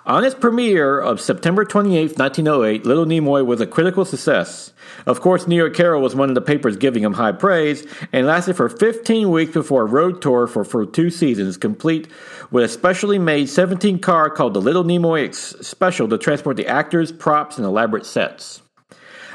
On 0.04 0.24
its 0.24 0.34
premiere 0.34 0.98
of 1.00 1.20
September 1.20 1.64
28, 1.64 2.18
1908, 2.18 2.84
Little 2.84 3.06
Nemo 3.06 3.42
was 3.44 3.60
a 3.60 3.66
critical 3.66 4.04
success. 4.04 4.72
Of 5.06 5.20
course, 5.20 5.46
New 5.46 5.56
York 5.56 5.76
Herald 5.76 6.02
was 6.02 6.14
one 6.14 6.28
of 6.28 6.34
the 6.34 6.40
papers 6.40 6.76
giving 6.76 7.02
him 7.02 7.14
high 7.14 7.32
praise 7.32 7.86
and 8.12 8.26
lasted 8.26 8.56
for 8.56 8.68
15 8.68 9.30
weeks 9.30 9.52
before 9.52 9.82
a 9.82 9.86
road 9.86 10.20
tour 10.20 10.46
for, 10.46 10.64
for 10.64 10.84
two 10.84 11.10
seasons, 11.10 11.56
complete 11.56 12.08
with 12.50 12.64
a 12.64 12.68
specially 12.68 13.18
made 13.18 13.48
17 13.48 13.98
car 13.98 14.30
called 14.30 14.54
the 14.54 14.60
Little 14.60 14.84
Nemo 14.84 15.30
Special 15.32 16.08
to 16.08 16.18
transport 16.18 16.56
the 16.56 16.66
actors, 16.66 17.12
props, 17.12 17.56
and 17.56 17.66
elaborate 17.66 18.06
sets. 18.06 18.62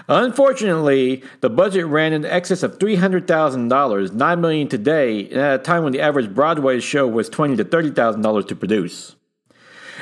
Unfortunately, 0.08 1.24
the 1.42 1.50
budget 1.50 1.86
ran 1.86 2.14
in 2.14 2.26
excess 2.26 2.64
of 2.64 2.78
$300,000, 2.78 4.14
9 4.14 4.42
million 4.42 4.68
today, 4.68 5.30
at 5.30 5.60
a 5.60 5.64
time 5.64 5.84
when 5.84 5.94
the 5.94 6.02
average 6.02 6.34
Broadway 6.34 6.80
show 6.80 7.08
was 7.08 7.30
$20 7.30 7.58
to 7.58 7.66
$30,000 7.66 8.48
to 8.48 8.56
produce. 8.56 9.16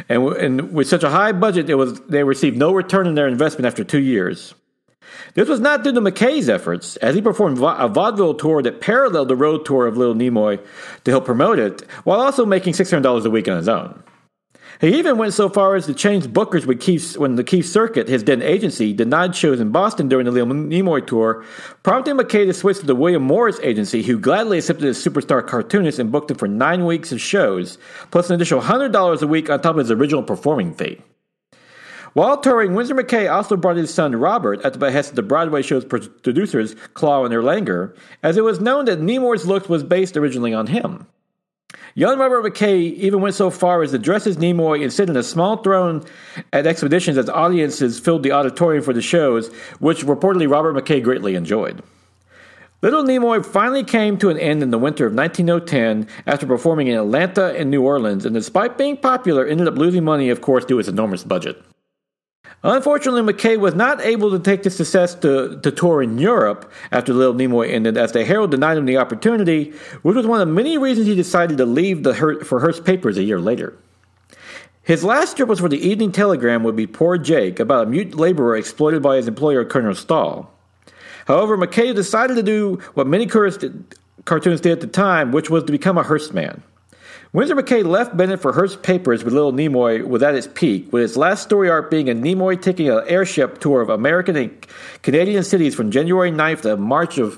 And, 0.09 0.27
and 0.33 0.73
with 0.73 0.87
such 0.87 1.03
a 1.03 1.09
high 1.09 1.31
budget, 1.31 1.69
it 1.69 1.75
was, 1.75 1.99
they 2.01 2.23
received 2.23 2.57
no 2.57 2.73
return 2.73 3.07
on 3.07 3.15
their 3.15 3.27
investment 3.27 3.65
after 3.65 3.83
two 3.83 3.99
years. 3.99 4.53
This 5.33 5.47
was 5.47 5.59
not 5.59 5.83
due 5.83 5.91
to 5.93 6.01
McCay's 6.01 6.49
efforts, 6.49 6.95
as 6.97 7.15
he 7.15 7.21
performed 7.21 7.57
a 7.57 7.87
vaudeville 7.87 8.33
tour 8.33 8.61
that 8.63 8.81
paralleled 8.81 9.27
the 9.27 9.35
road 9.35 9.65
tour 9.65 9.85
of 9.85 9.97
Little 9.97 10.15
Nemo 10.15 10.57
to 10.57 11.11
help 11.11 11.25
promote 11.25 11.59
it, 11.59 11.81
while 12.03 12.21
also 12.21 12.45
making 12.45 12.73
$600 12.73 13.25
a 13.25 13.29
week 13.29 13.47
on 13.47 13.57
his 13.57 13.69
own. 13.69 14.01
He 14.79 14.97
even 14.97 15.17
went 15.17 15.33
so 15.33 15.49
far 15.49 15.75
as 15.75 15.85
to 15.85 15.93
change 15.93 16.27
bookers 16.27 16.65
with 16.65 16.79
Keith 16.79 17.17
when 17.17 17.35
the 17.35 17.43
Keith 17.43 17.65
Circuit, 17.65 18.07
his 18.07 18.23
then 18.23 18.41
agency, 18.41 18.93
denied 18.93 19.35
shows 19.35 19.59
in 19.59 19.71
Boston 19.71 20.07
during 20.07 20.25
the 20.25 20.31
Little 20.31 20.53
Nemo 20.53 20.99
tour, 20.99 21.43
prompting 21.83 22.15
McCay 22.15 22.45
to 22.45 22.53
switch 22.53 22.79
to 22.79 22.85
the 22.85 22.95
William 22.95 23.23
Morris 23.23 23.59
agency, 23.61 24.01
who 24.01 24.19
gladly 24.19 24.57
accepted 24.57 24.85
his 24.85 25.03
superstar 25.03 25.45
cartoonist 25.45 25.99
and 25.99 26.11
booked 26.11 26.31
him 26.31 26.37
for 26.37 26.47
nine 26.47 26.85
weeks 26.85 27.11
of 27.11 27.19
shows, 27.21 27.77
plus 28.09 28.29
an 28.29 28.35
additional 28.35 28.61
$100 28.61 29.21
a 29.21 29.27
week 29.27 29.49
on 29.49 29.61
top 29.61 29.75
of 29.75 29.79
his 29.79 29.91
original 29.91 30.23
performing 30.23 30.73
fee. 30.73 31.01
While 32.13 32.37
touring, 32.41 32.73
Winsor 32.73 32.95
McCay 32.95 33.31
also 33.31 33.55
brought 33.55 33.77
his 33.77 33.93
son 33.93 34.15
Robert 34.15 34.61
at 34.65 34.73
the 34.73 34.79
behest 34.79 35.11
of 35.11 35.15
the 35.15 35.23
Broadway 35.23 35.61
show's 35.61 35.85
producers, 35.85 36.75
Klaw 36.93 37.23
and 37.23 37.33
Erlanger, 37.33 37.95
as 38.21 38.35
it 38.35 38.43
was 38.43 38.59
known 38.59 38.85
that 38.85 38.99
Nemo's 38.99 39.45
look 39.45 39.69
was 39.69 39.83
based 39.83 40.17
originally 40.17 40.53
on 40.53 40.67
him. 40.67 41.07
Young 41.93 42.19
Robert 42.19 42.45
McCay 42.45 42.93
even 42.95 43.19
went 43.19 43.35
so 43.35 43.49
far 43.49 43.81
as 43.81 43.91
to 43.91 43.99
dress 43.99 44.25
as 44.25 44.37
Nemo 44.37 44.73
and 44.73 44.93
sit 44.93 45.09
in 45.09 45.17
a 45.17 45.23
small 45.23 45.57
throne 45.57 46.03
at 46.53 46.65
expeditions 46.65 47.17
as 47.17 47.29
audiences 47.29 47.99
filled 47.99 48.23
the 48.23 48.31
auditorium 48.31 48.83
for 48.83 48.93
the 48.93 49.01
shows, 49.01 49.53
which 49.79 50.05
reportedly 50.05 50.49
Robert 50.49 50.75
McCay 50.75 51.03
greatly 51.03 51.35
enjoyed. 51.35 51.83
Little 52.81 53.03
Nemo 53.03 53.43
finally 53.43 53.83
came 53.83 54.17
to 54.17 54.29
an 54.29 54.39
end 54.39 54.63
in 54.63 54.71
the 54.71 54.79
winter 54.79 55.05
of 55.05 55.13
1910 55.13 56.07
after 56.25 56.47
performing 56.47 56.87
in 56.87 56.97
Atlanta 56.97 57.53
and 57.55 57.69
New 57.69 57.83
Orleans, 57.83 58.25
and 58.25 58.33
despite 58.33 58.77
being 58.77 58.97
popular, 58.97 59.45
ended 59.45 59.67
up 59.67 59.77
losing 59.77 60.03
money, 60.03 60.29
of 60.29 60.41
course, 60.41 60.65
due 60.65 60.75
to 60.75 60.79
its 60.79 60.89
enormous 60.89 61.23
budget. 61.23 61.61
Unfortunately, 62.63 63.33
McCay 63.33 63.57
was 63.57 63.73
not 63.73 64.01
able 64.01 64.29
to 64.29 64.37
take 64.37 64.61
the 64.61 64.69
success 64.69 65.15
to, 65.15 65.59
to 65.61 65.71
tour 65.71 66.03
in 66.03 66.19
Europe 66.19 66.71
after 66.91 67.11
Little 67.11 67.33
Nemo 67.33 67.61
ended, 67.61 67.97
as 67.97 68.11
the 68.11 68.23
Herald 68.23 68.51
denied 68.51 68.77
him 68.77 68.85
the 68.85 68.97
opportunity, 68.97 69.73
which 70.03 70.15
was 70.15 70.27
one 70.27 70.41
of 70.41 70.47
many 70.47 70.77
reasons 70.77 71.07
he 71.07 71.15
decided 71.15 71.57
to 71.57 71.65
leave 71.65 72.03
the 72.03 72.13
Her- 72.13 72.43
for 72.43 72.59
Hearst 72.59 72.85
Papers 72.85 73.17
a 73.17 73.23
year 73.23 73.39
later. 73.39 73.75
His 74.83 75.03
last 75.03 75.37
trip 75.37 75.49
was 75.49 75.59
for 75.59 75.69
the 75.69 75.87
Evening 75.87 76.11
Telegram 76.11 76.63
would 76.63 76.75
be 76.75 76.85
Poor 76.85 77.17
Jake, 77.17 77.59
about 77.59 77.87
a 77.87 77.89
mute 77.89 78.15
laborer 78.15 78.55
exploited 78.55 79.01
by 79.01 79.15
his 79.15 79.27
employer, 79.27 79.65
Colonel 79.65 79.95
Stahl. 79.95 80.51
However, 81.25 81.57
McCay 81.57 81.95
decided 81.95 82.35
to 82.35 82.43
do 82.43 82.79
what 82.93 83.07
many 83.07 83.25
cartoonists 83.25 84.61
did 84.61 84.71
at 84.71 84.81
the 84.81 84.87
time, 84.87 85.31
which 85.31 85.49
was 85.49 85.63
to 85.63 85.71
become 85.71 85.97
a 85.97 86.03
Hearst 86.03 86.33
man. 86.33 86.61
Winsor 87.33 87.55
McCay 87.55 87.85
left 87.85 88.17
Bennett 88.17 88.41
for 88.41 88.51
Hearst 88.51 88.83
Papers 88.83 89.23
with 89.23 89.33
Little 89.33 89.53
Nemo 89.53 90.05
was 90.05 90.21
at 90.21 90.35
its 90.35 90.47
peak, 90.47 90.91
with 90.91 91.01
its 91.01 91.15
last 91.15 91.43
story 91.43 91.69
arc 91.69 91.89
being 91.89 92.09
a 92.09 92.13
Nemo 92.13 92.53
taking 92.55 92.89
an 92.89 93.05
airship 93.07 93.59
tour 93.59 93.79
of 93.79 93.87
American 93.87 94.35
and 94.35 94.67
Canadian 95.01 95.41
cities 95.45 95.73
from 95.73 95.91
January 95.91 96.29
9th 96.29 96.63
to 96.63 96.75
March 96.75 97.17
of 97.17 97.37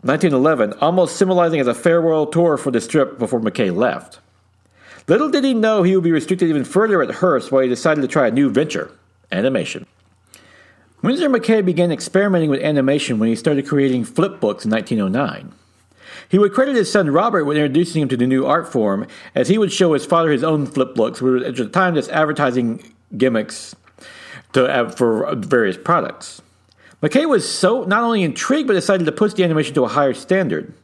1911, 0.00 0.72
almost 0.80 1.16
symbolizing 1.16 1.60
as 1.60 1.66
a 1.66 1.74
farewell 1.74 2.24
tour 2.24 2.56
for 2.56 2.70
the 2.70 2.80
strip 2.80 3.18
before 3.18 3.38
McCay 3.38 3.74
left. 3.74 4.18
Little 5.08 5.28
did 5.28 5.44
he 5.44 5.52
know 5.52 5.82
he 5.82 5.94
would 5.94 6.04
be 6.04 6.12
restricted 6.12 6.48
even 6.48 6.64
further 6.64 7.02
at 7.02 7.16
Hearst 7.16 7.52
while 7.52 7.60
he 7.62 7.68
decided 7.68 8.00
to 8.00 8.08
try 8.08 8.28
a 8.28 8.30
new 8.30 8.48
venture 8.48 8.90
animation. 9.30 9.84
Winsor 11.02 11.28
McCay 11.28 11.62
began 11.62 11.92
experimenting 11.92 12.48
with 12.48 12.62
animation 12.62 13.18
when 13.18 13.28
he 13.28 13.36
started 13.36 13.68
creating 13.68 14.04
flip 14.04 14.40
books 14.40 14.64
in 14.64 14.70
1909. 14.70 15.52
He 16.28 16.38
would 16.38 16.52
credit 16.52 16.76
his 16.76 16.90
son 16.92 17.10
Robert 17.10 17.44
with 17.44 17.56
introducing 17.56 18.02
him 18.02 18.08
to 18.08 18.16
the 18.16 18.26
new 18.26 18.44
art 18.44 18.70
form, 18.70 19.06
as 19.34 19.48
he 19.48 19.58
would 19.58 19.72
show 19.72 19.94
his 19.94 20.04
father 20.04 20.30
his 20.30 20.44
own 20.44 20.66
flip 20.66 20.94
books, 20.94 21.22
which 21.22 21.42
were 21.42 21.46
at 21.48 21.56
the 21.56 21.66
time 21.66 21.94
just 21.94 22.10
advertising 22.10 22.94
gimmicks 23.16 23.74
to, 24.52 24.66
uh, 24.66 24.90
for 24.90 25.34
various 25.36 25.76
products. 25.76 26.42
McCay 27.02 27.28
was 27.28 27.48
so 27.48 27.84
not 27.84 28.02
only 28.02 28.22
intrigued 28.22 28.66
but 28.66 28.74
decided 28.74 29.06
to 29.06 29.12
push 29.12 29.32
the 29.32 29.44
animation 29.44 29.74
to 29.74 29.84
a 29.84 29.88
higher 29.88 30.14
standard. 30.14 30.74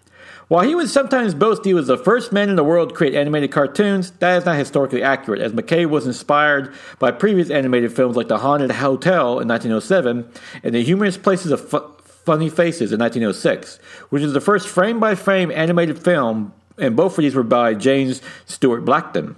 While 0.48 0.66
he 0.66 0.74
would 0.74 0.90
sometimes 0.90 1.34
boast 1.34 1.64
he 1.64 1.72
was 1.72 1.86
the 1.86 1.96
first 1.96 2.30
man 2.30 2.50
in 2.50 2.56
the 2.56 2.64
world 2.64 2.90
to 2.90 2.94
create 2.94 3.14
animated 3.14 3.50
cartoons, 3.50 4.10
that 4.12 4.36
is 4.36 4.44
not 4.44 4.56
historically 4.56 5.02
accurate, 5.02 5.40
as 5.40 5.52
McCay 5.52 5.86
was 5.86 6.06
inspired 6.06 6.72
by 6.98 7.10
previous 7.10 7.50
animated 7.50 7.94
films 7.94 8.14
like 8.14 8.28
The 8.28 8.38
Haunted 8.38 8.70
Hotel 8.70 9.40
in 9.40 9.48
1907 9.48 10.28
and 10.62 10.74
The 10.74 10.84
Humorous 10.84 11.16
Phases 11.16 11.50
of 11.50 11.93
Funny 12.24 12.48
Faces 12.48 12.92
in 12.92 13.00
1906, 13.00 13.78
which 14.08 14.22
is 14.22 14.32
the 14.32 14.40
first 14.40 14.68
frame 14.68 14.98
by 14.98 15.14
frame 15.14 15.50
animated 15.50 15.98
film, 15.98 16.52
and 16.78 16.96
both 16.96 17.18
of 17.18 17.22
these 17.22 17.34
were 17.34 17.42
by 17.42 17.74
James 17.74 18.22
Stuart 18.46 18.84
Blackton. 18.84 19.36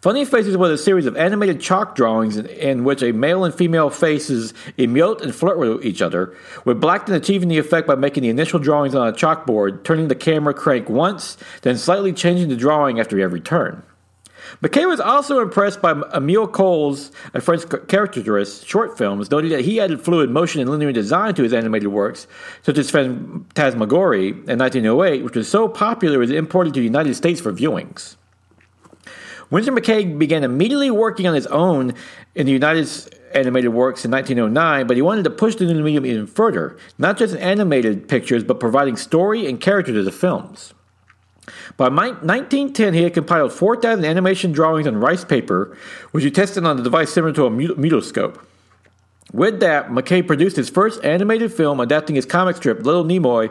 Funny 0.00 0.24
Faces 0.24 0.56
was 0.56 0.70
a 0.70 0.78
series 0.78 1.06
of 1.06 1.16
animated 1.16 1.60
chalk 1.60 1.96
drawings 1.96 2.36
in, 2.36 2.46
in, 2.46 2.84
which 2.84 3.02
a 3.02 3.12
male 3.12 3.44
and 3.44 3.54
female 3.54 3.90
faces 3.90 4.54
emote 4.78 5.20
and 5.20 5.34
flirt 5.34 5.58
with 5.58 5.84
each 5.84 6.00
other, 6.00 6.34
with 6.64 6.80
Blackton 6.80 7.14
achieving 7.14 7.48
the 7.48 7.58
effect 7.58 7.86
by 7.86 7.94
making 7.94 8.22
the 8.22 8.28
initial 8.28 8.60
drawings 8.60 8.94
on 8.94 9.08
a 9.08 9.12
chalkboard, 9.12 9.82
turning 9.82 10.08
the 10.08 10.14
camera 10.14 10.54
crank 10.54 10.88
once, 10.88 11.36
then 11.62 11.76
slightly 11.76 12.12
changing 12.12 12.48
the 12.48 12.56
drawing 12.56 13.00
after 13.00 13.18
every 13.20 13.40
turn. 13.40 13.82
McCay 14.62 14.88
was 14.88 15.00
also 15.00 15.40
impressed 15.40 15.80
by 15.80 15.92
Emile 16.14 16.46
Cohl's, 16.46 17.10
a 17.32 17.40
French 17.40 17.62
caricaturist, 17.88 18.66
short 18.66 18.96
films, 18.96 19.30
noting 19.30 19.50
that 19.50 19.62
he 19.62 19.80
added 19.80 20.00
fluid 20.00 20.30
motion 20.30 20.60
and 20.60 20.70
linear 20.70 20.92
design 20.92 21.34
to 21.34 21.42
his 21.42 21.52
animated 21.52 21.88
works, 21.88 22.26
such 22.62 22.78
as 22.78 22.90
Phantasmagorie 22.90 24.28
in 24.28 24.58
1908, 24.58 25.24
which 25.24 25.36
was 25.36 25.48
so 25.48 25.68
popular 25.68 26.16
it 26.16 26.18
was 26.18 26.30
imported 26.30 26.74
to 26.74 26.80
the 26.80 26.84
United 26.84 27.14
States 27.14 27.40
for 27.40 27.52
viewings. 27.52 28.16
Winsor 29.50 29.72
McCay 29.72 30.18
began 30.18 30.42
immediately 30.42 30.90
working 30.90 31.26
on 31.26 31.34
his 31.34 31.46
own 31.48 31.94
in 32.34 32.46
the 32.46 32.52
United 32.52 32.88
animated 33.34 33.72
works 33.72 34.04
in 34.04 34.10
1909, 34.10 34.86
but 34.86 34.96
he 34.96 35.02
wanted 35.02 35.24
to 35.24 35.30
push 35.30 35.56
the 35.56 35.64
new 35.64 35.82
medium 35.82 36.06
even 36.06 36.26
further, 36.26 36.76
not 36.98 37.18
just 37.18 37.34
in 37.34 37.40
animated 37.40 38.08
pictures, 38.08 38.44
but 38.44 38.60
providing 38.60 38.96
story 38.96 39.46
and 39.46 39.60
character 39.60 39.92
to 39.92 40.02
the 40.02 40.12
films. 40.12 40.72
By 41.76 41.88
1910, 41.88 42.94
he 42.94 43.02
had 43.02 43.14
compiled 43.14 43.52
4,000 43.52 44.04
animation 44.04 44.52
drawings 44.52 44.86
on 44.86 44.96
rice 44.96 45.24
paper, 45.24 45.76
which 46.12 46.24
he 46.24 46.30
tested 46.30 46.64
on 46.64 46.78
a 46.78 46.82
device 46.82 47.12
similar 47.12 47.32
to 47.34 47.46
a 47.46 47.50
mutoscope. 47.50 48.40
With 49.32 49.58
that, 49.60 49.88
McCay 49.88 50.24
produced 50.24 50.56
his 50.56 50.70
first 50.70 51.02
animated 51.04 51.52
film 51.52 51.80
adapting 51.80 52.14
his 52.14 52.24
comic 52.24 52.54
strip 52.56 52.84
Little 52.84 53.02
Nemo 53.02 53.48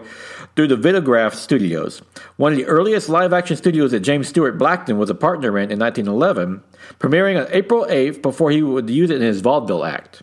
through 0.55 0.67
the 0.69 0.77
Vitagraph 0.77 1.33
Studios, 1.33 2.01
one 2.38 2.53
of 2.53 2.57
the 2.57 2.65
earliest 2.65 3.09
live 3.09 3.33
action 3.33 3.57
studios 3.57 3.91
that 3.91 4.00
James 4.00 4.29
Stuart 4.29 4.57
Blackton 4.57 4.97
was 4.97 5.09
a 5.09 5.15
partner 5.15 5.57
in 5.57 5.71
in 5.71 5.79
1911, 5.79 6.63
premiering 7.00 7.38
on 7.38 7.51
April 7.51 7.85
8th 7.89 8.21
before 8.21 8.51
he 8.51 8.62
would 8.62 8.89
use 8.89 9.09
it 9.09 9.17
in 9.17 9.23
his 9.23 9.41
vaudeville 9.41 9.83
act. 9.83 10.21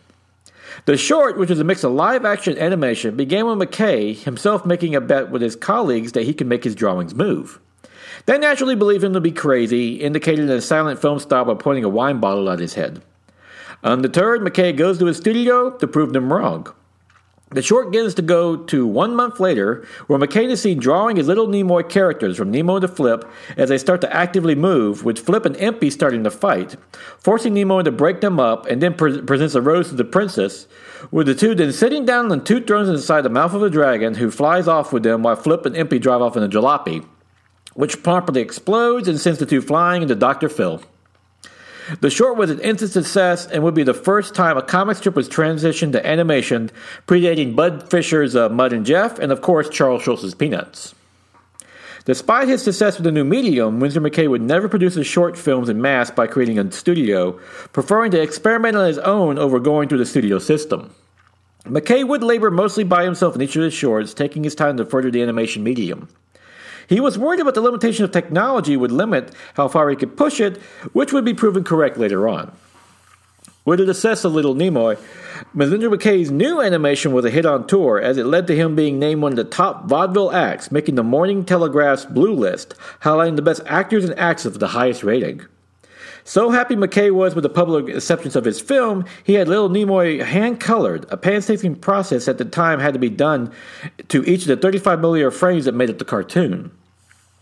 The 0.85 0.97
short, 0.97 1.37
which 1.37 1.49
was 1.49 1.59
a 1.59 1.63
mix 1.63 1.83
of 1.83 1.91
live 1.91 2.25
action 2.25 2.53
and 2.53 2.61
animation, 2.61 3.15
began 3.15 3.45
with 3.45 3.57
McCay 3.57 4.15
himself 4.15 4.65
making 4.65 4.95
a 4.95 5.01
bet 5.01 5.29
with 5.29 5.41
his 5.41 5.55
colleagues 5.55 6.13
that 6.13 6.23
he 6.23 6.33
could 6.33 6.47
make 6.47 6.63
his 6.63 6.75
drawings 6.75 7.15
move. 7.15 7.59
They 8.25 8.37
naturally 8.37 8.75
believed 8.75 9.03
him 9.03 9.13
to 9.13 9.21
be 9.21 9.31
crazy, 9.31 9.95
indicated 9.95 10.45
in 10.45 10.51
a 10.51 10.61
silent 10.61 11.01
film 11.01 11.19
style 11.19 11.45
by 11.45 11.55
pointing 11.55 11.83
a 11.83 11.89
wine 11.89 12.19
bottle 12.19 12.49
at 12.49 12.59
his 12.59 12.75
head. 12.75 13.01
Undeterred, 13.83 14.41
McCay 14.41 14.75
goes 14.75 14.99
to 14.99 15.05
his 15.05 15.17
studio 15.17 15.71
to 15.71 15.87
prove 15.87 16.13
them 16.13 16.31
wrong. 16.31 16.67
The 17.51 17.61
short 17.61 17.91
gets 17.91 18.13
to 18.13 18.21
go 18.21 18.55
to 18.55 18.87
one 18.87 19.13
month 19.13 19.41
later, 19.41 19.85
where 20.07 20.17
McCain 20.17 20.49
is 20.49 20.61
seen 20.61 20.79
drawing 20.79 21.17
his 21.17 21.27
little 21.27 21.47
Nemo 21.47 21.83
characters 21.83 22.37
from 22.37 22.49
Nemo 22.49 22.79
to 22.79 22.87
Flip 22.87 23.29
as 23.57 23.67
they 23.67 23.77
start 23.77 23.99
to 24.01 24.15
actively 24.15 24.55
move, 24.55 25.03
with 25.03 25.19
Flip 25.19 25.45
and 25.45 25.57
Impy 25.57 25.91
starting 25.91 26.23
to 26.23 26.31
fight, 26.31 26.77
forcing 27.19 27.53
Nemo 27.53 27.81
to 27.81 27.91
break 27.91 28.21
them 28.21 28.39
up, 28.39 28.67
and 28.67 28.81
then 28.81 28.93
pre- 28.93 29.21
presents 29.21 29.53
a 29.53 29.61
rose 29.61 29.89
to 29.89 29.95
the 29.95 30.05
princess, 30.05 30.65
with 31.11 31.27
the 31.27 31.35
two 31.35 31.53
then 31.53 31.73
sitting 31.73 32.05
down 32.05 32.31
on 32.31 32.41
two 32.41 32.61
thrones 32.61 32.87
inside 32.87 33.21
the 33.21 33.29
mouth 33.29 33.53
of 33.53 33.63
a 33.63 33.69
dragon, 33.69 34.15
who 34.15 34.31
flies 34.31 34.69
off 34.69 34.93
with 34.93 35.03
them 35.03 35.21
while 35.21 35.35
Flip 35.35 35.65
and 35.65 35.75
Impy 35.75 35.99
drive 35.99 36.21
off 36.21 36.37
in 36.37 36.43
a 36.43 36.47
jalopy, 36.47 37.05
which 37.73 38.01
promptly 38.01 38.39
explodes 38.39 39.09
and 39.09 39.19
sends 39.19 39.39
the 39.39 39.45
two 39.45 39.61
flying 39.61 40.01
into 40.03 40.15
Dr. 40.15 40.47
Phil. 40.47 40.81
The 41.99 42.09
short 42.09 42.37
was 42.37 42.49
an 42.49 42.59
instant 42.59 42.91
success 42.91 43.47
and 43.47 43.63
would 43.63 43.73
be 43.73 43.83
the 43.83 43.93
first 43.93 44.35
time 44.35 44.57
a 44.57 44.61
comic 44.61 44.97
strip 44.97 45.15
was 45.15 45.27
transitioned 45.27 45.91
to 45.93 46.05
animation, 46.05 46.71
predating 47.07 47.55
Bud 47.55 47.89
Fisher's 47.89 48.35
uh, 48.35 48.49
Mutt 48.49 48.73
and 48.73 48.85
Jeff 48.85 49.19
and, 49.19 49.31
of 49.31 49.41
course, 49.41 49.69
Charles 49.69 50.03
Schulz's 50.03 50.35
Peanuts. 50.35 50.95
Despite 52.05 52.47
his 52.47 52.63
success 52.63 52.97
with 52.97 53.03
the 53.03 53.11
new 53.11 53.23
medium, 53.23 53.79
Winsor 53.79 54.01
McCay 54.01 54.27
would 54.27 54.41
never 54.41 54.67
produce 54.67 54.95
his 54.95 55.05
short 55.05 55.37
films 55.37 55.69
in 55.69 55.81
mass 55.81 56.09
by 56.09 56.25
creating 56.25 56.57
a 56.57 56.71
studio, 56.71 57.39
preferring 57.73 58.09
to 58.11 58.21
experiment 58.21 58.75
on 58.75 58.87
his 58.87 58.97
own 58.99 59.37
over 59.37 59.59
going 59.59 59.87
through 59.87 59.99
the 59.99 60.05
studio 60.05 60.39
system. 60.39 60.93
McCay 61.65 62.07
would 62.07 62.23
labor 62.23 62.49
mostly 62.49 62.83
by 62.83 63.03
himself 63.03 63.35
in 63.35 63.41
each 63.41 63.55
of 63.55 63.61
his 63.61 63.73
shorts, 63.73 64.15
taking 64.15 64.43
his 64.43 64.55
time 64.55 64.77
to 64.77 64.85
further 64.85 65.11
the 65.11 65.21
animation 65.21 65.63
medium. 65.63 66.07
He 66.91 66.99
was 66.99 67.17
worried 67.17 67.39
about 67.39 67.53
the 67.53 67.61
limitation 67.61 68.03
of 68.03 68.11
technology 68.11 68.75
would 68.75 68.91
limit 68.91 69.33
how 69.53 69.69
far 69.69 69.89
he 69.89 69.95
could 69.95 70.17
push 70.17 70.41
it, 70.41 70.57
which 70.91 71.13
would 71.13 71.23
be 71.23 71.33
proven 71.33 71.63
correct 71.63 71.97
later 71.97 72.27
on. 72.27 72.51
With 73.63 73.79
the 73.79 73.93
success 73.93 74.25
of 74.25 74.33
Little 74.33 74.55
Nemo, 74.55 74.97
Winsor 75.55 75.89
McCay's 75.89 76.31
new 76.31 76.59
animation 76.59 77.13
was 77.13 77.23
a 77.23 77.29
hit 77.29 77.45
on 77.45 77.65
tour 77.65 77.97
as 77.97 78.17
it 78.17 78.25
led 78.25 78.45
to 78.47 78.57
him 78.57 78.75
being 78.75 78.99
named 78.99 79.21
one 79.21 79.31
of 79.31 79.37
the 79.37 79.45
top 79.45 79.87
vaudeville 79.87 80.33
acts, 80.33 80.69
making 80.69 80.95
the 80.95 81.01
Morning 81.01 81.45
Telegraph's 81.45 82.03
Blue 82.03 82.33
List, 82.33 82.75
highlighting 83.03 83.37
the 83.37 83.41
best 83.41 83.61
actors 83.67 84.03
and 84.03 84.19
acts 84.19 84.43
of 84.43 84.59
the 84.59 84.67
highest 84.67 85.01
rating. 85.01 85.45
So 86.25 86.49
happy 86.49 86.75
McCay 86.75 87.09
was 87.09 87.35
with 87.35 87.43
the 87.43 87.49
public 87.49 87.87
acceptance 87.95 88.35
of 88.35 88.43
his 88.43 88.59
film, 88.59 89.05
he 89.23 89.35
had 89.35 89.47
Little 89.47 89.69
Nemo 89.69 90.21
hand 90.25 90.59
colored, 90.59 91.05
a 91.09 91.15
painstaking 91.15 91.75
process 91.75 92.27
at 92.27 92.37
the 92.37 92.43
time 92.43 92.81
had 92.81 92.93
to 92.95 92.99
be 92.99 93.09
done 93.09 93.49
to 94.09 94.25
each 94.25 94.41
of 94.41 94.49
the 94.49 94.57
35 94.57 94.99
millimeter 94.99 95.31
frames 95.31 95.63
that 95.63 95.71
made 95.71 95.89
up 95.89 95.97
the 95.97 96.03
cartoon. 96.03 96.69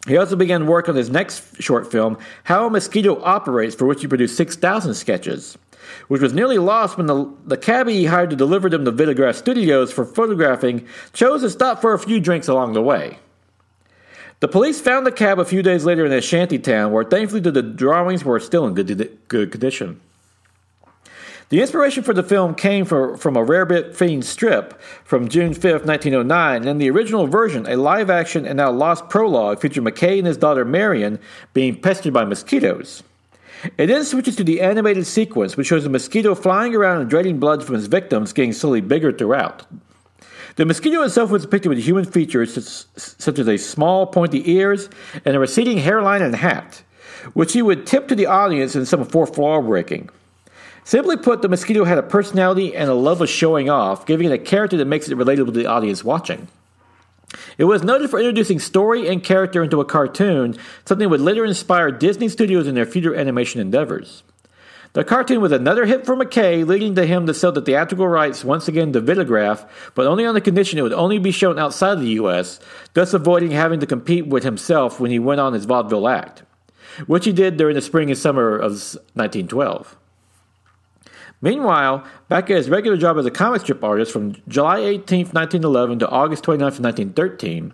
He 0.07 0.17
also 0.17 0.35
began 0.35 0.65
work 0.65 0.87
on 0.87 0.95
his 0.95 1.09
next 1.09 1.61
short 1.61 1.91
film, 1.91 2.17
How 2.43 2.65
a 2.65 2.69
Mosquito 2.69 3.21
Operates, 3.21 3.75
for 3.75 3.85
which 3.85 4.01
he 4.01 4.07
produced 4.07 4.37
6,000 4.37 4.93
sketches 4.93 5.57
which 6.07 6.21
was 6.21 6.33
nearly 6.33 6.57
lost 6.57 6.97
when 6.97 7.07
the, 7.07 7.31
the 7.45 7.57
cabbie 7.57 7.93
he 7.93 8.05
hired 8.05 8.29
to 8.29 8.35
deliver 8.35 8.69
them 8.69 8.85
to 8.85 8.91
Vitagraph 8.91 9.35
Studios 9.35 9.91
for 9.91 10.05
photographing 10.05 10.87
chose 11.13 11.41
to 11.41 11.49
stop 11.49 11.81
for 11.81 11.93
a 11.93 11.99
few 11.99 12.19
drinks 12.19 12.47
along 12.47 12.73
the 12.73 12.81
way. 12.81 13.19
The 14.39 14.47
police 14.47 14.79
found 14.79 15.05
the 15.05 15.11
cab 15.11 15.37
a 15.37 15.45
few 15.45 15.61
days 15.61 15.83
later 15.83 16.05
in 16.05 16.13
a 16.13 16.21
shanty 16.21 16.59
town, 16.59 16.93
where 16.93 17.03
thankfully 17.03 17.41
the 17.41 17.61
drawings 17.61 18.23
were 18.23 18.39
still 18.39 18.65
in 18.65 18.73
good, 18.73 19.17
good 19.27 19.51
condition. 19.51 19.99
The 21.49 21.61
inspiration 21.61 22.03
for 22.03 22.13
the 22.13 22.21
film 22.21 22.53
came 22.53 22.85
for, 22.85 23.17
from 23.17 23.35
a 23.35 23.43
Rarebit 23.43 23.95
Fiend 23.95 24.23
strip 24.23 24.79
from 25.03 25.27
June 25.27 25.55
5, 25.55 25.63
1909, 25.83 26.67
and 26.67 26.79
the 26.79 26.91
original 26.91 27.25
version, 27.25 27.65
a 27.65 27.75
live 27.75 28.11
action 28.11 28.45
and 28.45 28.57
now 28.57 28.69
lost 28.69 29.09
prologue, 29.09 29.59
featured 29.59 29.83
McCay 29.83 30.19
and 30.19 30.27
his 30.27 30.37
daughter 30.37 30.63
Marion 30.63 31.17
being 31.55 31.81
pestered 31.81 32.13
by 32.13 32.23
mosquitoes. 32.23 33.01
It 33.79 33.87
then 33.87 34.05
switches 34.05 34.35
to 34.35 34.43
the 34.43 34.61
animated 34.61 35.07
sequence, 35.07 35.57
which 35.57 35.65
shows 35.65 35.87
a 35.87 35.89
mosquito 35.89 36.35
flying 36.35 36.75
around 36.75 37.01
and 37.01 37.09
draining 37.09 37.39
blood 37.39 37.63
from 37.63 37.73
its 37.73 37.87
victims, 37.87 38.31
getting 38.31 38.53
slowly 38.53 38.81
bigger 38.81 39.11
throughout. 39.11 39.65
The 40.55 40.65
mosquito 40.65 41.01
itself 41.01 41.31
was 41.31 41.41
depicted 41.41 41.69
with 41.69 41.79
human 41.79 42.05
features 42.05 42.85
such 42.95 43.39
as 43.39 43.47
a 43.47 43.57
small, 43.57 44.05
pointy 44.05 44.51
ears 44.51 44.87
and 45.25 45.35
a 45.35 45.39
receding 45.39 45.79
hairline 45.79 46.21
and 46.21 46.35
hat, 46.35 46.83
which 47.33 47.53
he 47.53 47.63
would 47.63 47.87
tip 47.87 48.07
to 48.09 48.15
the 48.15 48.27
audience 48.27 48.75
in 48.75 48.85
some 48.85 49.03
fourth 49.03 49.35
wall 49.35 49.63
breaking. 49.63 50.11
Simply 50.83 51.17
put, 51.17 51.41
the 51.41 51.49
mosquito 51.49 51.83
had 51.83 51.97
a 51.97 52.03
personality 52.03 52.75
and 52.75 52.89
a 52.89 52.93
love 52.93 53.21
of 53.21 53.29
showing 53.29 53.69
off, 53.69 54.05
giving 54.05 54.27
it 54.27 54.33
a 54.33 54.37
character 54.37 54.77
that 54.77 54.85
makes 54.85 55.07
it 55.07 55.17
relatable 55.17 55.47
to 55.47 55.51
the 55.51 55.65
audience 55.65 56.03
watching. 56.03 56.47
It 57.57 57.65
was 57.65 57.83
noted 57.83 58.09
for 58.09 58.19
introducing 58.19 58.59
story 58.59 59.07
and 59.07 59.23
character 59.23 59.63
into 59.63 59.81
a 59.81 59.85
cartoon, 59.85 60.57
something 60.85 61.05
that 61.05 61.09
would 61.09 61.21
later 61.21 61.45
inspire 61.45 61.91
Disney 61.91 62.29
Studios 62.29 62.67
in 62.67 62.75
their 62.75 62.85
future 62.85 63.15
animation 63.15 63.61
endeavors. 63.61 64.23
The 64.93 65.03
cartoon 65.03 65.39
was 65.39 65.51
another 65.51 65.85
hit 65.85 66.03
for 66.05 66.15
McCay, 66.15 66.65
leading 66.65 66.95
to 66.95 67.05
him 67.05 67.27
to 67.27 67.33
sell 67.33 67.51
the 67.51 67.61
theatrical 67.61 68.07
rights 68.07 68.43
once 68.43 68.67
again 68.67 68.91
to 68.93 69.01
Vitagraph, 69.01 69.69
but 69.93 70.07
only 70.07 70.25
on 70.25 70.33
the 70.33 70.41
condition 70.41 70.79
it 70.79 70.81
would 70.81 70.93
only 70.93 71.19
be 71.19 71.29
shown 71.29 71.59
outside 71.59 71.99
the 71.99 72.17
US, 72.21 72.59
thus 72.95 73.13
avoiding 73.13 73.51
having 73.51 73.79
to 73.81 73.85
compete 73.85 74.25
with 74.25 74.43
himself 74.43 74.99
when 74.99 75.11
he 75.11 75.19
went 75.19 75.39
on 75.39 75.53
his 75.53 75.65
vaudeville 75.65 76.07
act, 76.07 76.41
which 77.05 77.25
he 77.25 77.31
did 77.31 77.57
during 77.57 77.75
the 77.75 77.81
spring 77.81 78.09
and 78.09 78.17
summer 78.17 78.55
of 78.55 78.71
1912. 79.13 79.95
Meanwhile, 81.41 82.03
back 82.27 82.49
at 82.49 82.57
his 82.57 82.69
regular 82.69 82.97
job 82.97 83.17
as 83.17 83.25
a 83.25 83.31
comic 83.31 83.61
strip 83.61 83.83
artist 83.83 84.11
from 84.11 84.35
July 84.47 84.79
18, 84.79 85.27
1911 85.27 85.99
to 85.99 86.09
August 86.09 86.43
29, 86.43 86.65
1913, 86.65 87.73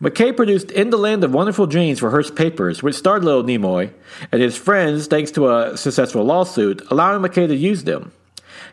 McCay 0.00 0.36
produced 0.36 0.70
In 0.70 0.90
the 0.90 0.96
Land 0.96 1.22
of 1.24 1.32
Wonderful 1.32 1.66
Dreams 1.66 1.98
for 1.98 2.10
Hearst 2.10 2.34
Papers, 2.34 2.82
which 2.82 2.96
starred 2.96 3.24
Little 3.24 3.42
Nemo 3.42 3.90
and 4.32 4.42
his 4.42 4.56
friends 4.56 5.06
thanks 5.06 5.30
to 5.32 5.48
a 5.48 5.76
successful 5.76 6.24
lawsuit, 6.24 6.82
allowing 6.90 7.22
McCay 7.22 7.46
to 7.48 7.54
use 7.54 7.84
them. 7.84 8.12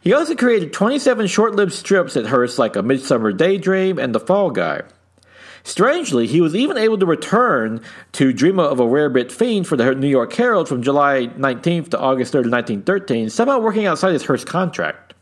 He 0.02 0.14
also 0.14 0.36
created 0.36 0.74
27 0.74 1.28
short 1.28 1.56
lived 1.56 1.74
strips 1.74 2.16
at 2.16 2.28
Hearst 2.28 2.58
like 2.58 2.76
A 2.76 2.84
Midsummer 2.84 3.32
Daydream 3.32 4.00
and 4.00 4.14
The 4.14 4.20
Fall 4.20 4.52
Guy. 4.52 4.82
Strangely, 5.64 6.28
he 6.28 6.42
was 6.42 6.56
even 6.56 6.78
able 6.78 6.98
to 6.98 7.06
return 7.06 7.82
to 8.14 8.34
Dream 8.34 8.60
of 8.60 8.80
a 8.80 8.84
Rarebit 8.84 9.32
Fiend 9.32 9.68
for 9.68 9.78
the 9.78 9.94
New 9.96 10.08
York 10.08 10.34
Herald 10.34 10.68
from 10.68 10.82
July 10.82 11.28
19th 11.38 11.90
to 11.90 12.00
August 12.00 12.34
3rd, 12.34 12.52
1913, 12.52 13.30
somehow 13.30 13.60
working 13.60 13.86
outside 13.86 14.14
his 14.14 14.26
Hearst 14.26 14.48
contract. 14.48 15.14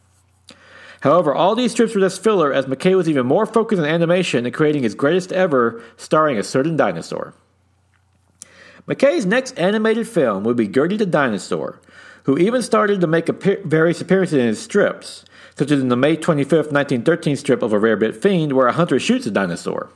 However, 1.01 1.33
all 1.33 1.55
these 1.55 1.71
strips 1.71 1.93
were 1.93 2.01
just 2.01 2.23
filler 2.23 2.51
as 2.51 2.65
McCay 2.65 2.95
was 2.95 3.07
even 3.07 3.25
more 3.25 3.45
focused 3.45 3.81
on 3.81 3.87
animation 3.87 4.45
and 4.45 4.53
creating 4.53 4.83
his 4.83 4.95
greatest 4.95 5.31
ever, 5.31 5.81
starring 5.95 6.37
a 6.37 6.43
certain 6.43 6.75
dinosaur. 6.75 7.33
McCay's 8.87 9.25
next 9.25 9.57
animated 9.59 10.07
film 10.07 10.43
would 10.43 10.57
be 10.57 10.67
Gertie 10.67 10.97
the 10.97 11.05
Dinosaur, 11.05 11.79
who 12.23 12.37
even 12.37 12.61
started 12.61 13.01
to 13.01 13.07
make 13.07 13.27
various 13.63 14.01
appearances 14.01 14.39
in 14.39 14.47
his 14.47 14.61
strips, 14.61 15.25
such 15.55 15.71
as 15.71 15.81
in 15.81 15.89
the 15.89 15.95
May 15.95 16.15
25, 16.15 16.51
1913 16.51 17.35
strip 17.35 17.61
of 17.61 17.73
A 17.73 17.79
Rarebit 17.79 18.15
Fiend, 18.15 18.53
where 18.53 18.67
a 18.67 18.73
hunter 18.73 18.99
shoots 18.99 19.25
a 19.25 19.31
dinosaur. 19.31 19.89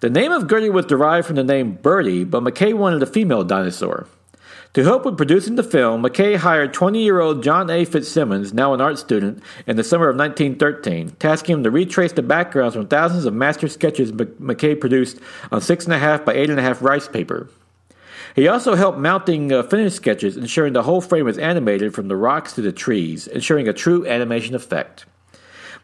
The 0.00 0.10
name 0.10 0.30
of 0.30 0.48
Gertie 0.48 0.68
was 0.68 0.84
derived 0.84 1.26
from 1.26 1.36
the 1.36 1.44
name 1.44 1.78
Bertie, 1.80 2.24
but 2.24 2.42
McCay 2.42 2.74
wanted 2.74 3.02
a 3.02 3.06
female 3.06 3.44
dinosaur. 3.44 4.06
To 4.74 4.84
help 4.84 5.06
with 5.06 5.16
producing 5.16 5.54
the 5.54 5.62
film, 5.62 6.02
McCay 6.02 6.36
hired 6.36 6.74
20 6.74 7.02
year 7.02 7.18
old 7.18 7.42
John 7.42 7.70
A. 7.70 7.86
Fitzsimmons, 7.86 8.52
now 8.52 8.74
an 8.74 8.82
art 8.82 8.98
student, 8.98 9.42
in 9.66 9.76
the 9.76 9.84
summer 9.84 10.10
of 10.10 10.16
1913, 10.16 11.16
tasking 11.18 11.54
him 11.54 11.62
to 11.62 11.70
retrace 11.70 12.12
the 12.12 12.22
backgrounds 12.22 12.74
from 12.74 12.86
thousands 12.86 13.24
of 13.24 13.32
master 13.32 13.68
sketches 13.68 14.12
McCay 14.12 14.78
produced 14.78 15.18
on 15.50 15.62
6.5 15.62 16.26
by 16.26 16.34
8.5 16.34 16.82
rice 16.82 17.08
paper. 17.08 17.48
He 18.34 18.48
also 18.48 18.74
helped 18.74 18.98
mounting 18.98 19.50
uh, 19.50 19.62
finished 19.62 19.96
sketches, 19.96 20.36
ensuring 20.36 20.74
the 20.74 20.82
whole 20.82 21.00
frame 21.00 21.24
was 21.24 21.38
animated 21.38 21.94
from 21.94 22.08
the 22.08 22.16
rocks 22.16 22.52
to 22.52 22.60
the 22.60 22.70
trees, 22.70 23.26
ensuring 23.28 23.66
a 23.66 23.72
true 23.72 24.06
animation 24.06 24.54
effect. 24.54 25.06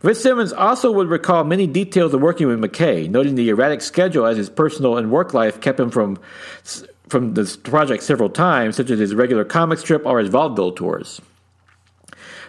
Fitzsimmons 0.02 0.52
also 0.52 0.90
would 0.90 1.08
recall 1.08 1.44
many 1.44 1.68
details 1.68 2.12
of 2.12 2.20
working 2.20 2.48
with 2.48 2.58
McCay, 2.58 3.08
noting 3.08 3.36
the 3.36 3.50
erratic 3.50 3.80
schedule 3.80 4.26
as 4.26 4.36
his 4.36 4.50
personal 4.50 4.96
and 4.96 5.12
work 5.12 5.32
life 5.32 5.60
kept 5.60 5.78
him 5.78 5.90
from 5.90 6.18
from 7.08 7.34
this 7.34 7.56
project 7.56 8.02
several 8.02 8.30
times, 8.30 8.74
such 8.74 8.90
as 8.90 8.98
his 8.98 9.14
regular 9.14 9.44
comic 9.44 9.78
strip 9.78 10.04
or 10.06 10.18
his 10.18 10.30
vaudeville 10.30 10.72
tours. 10.72 11.20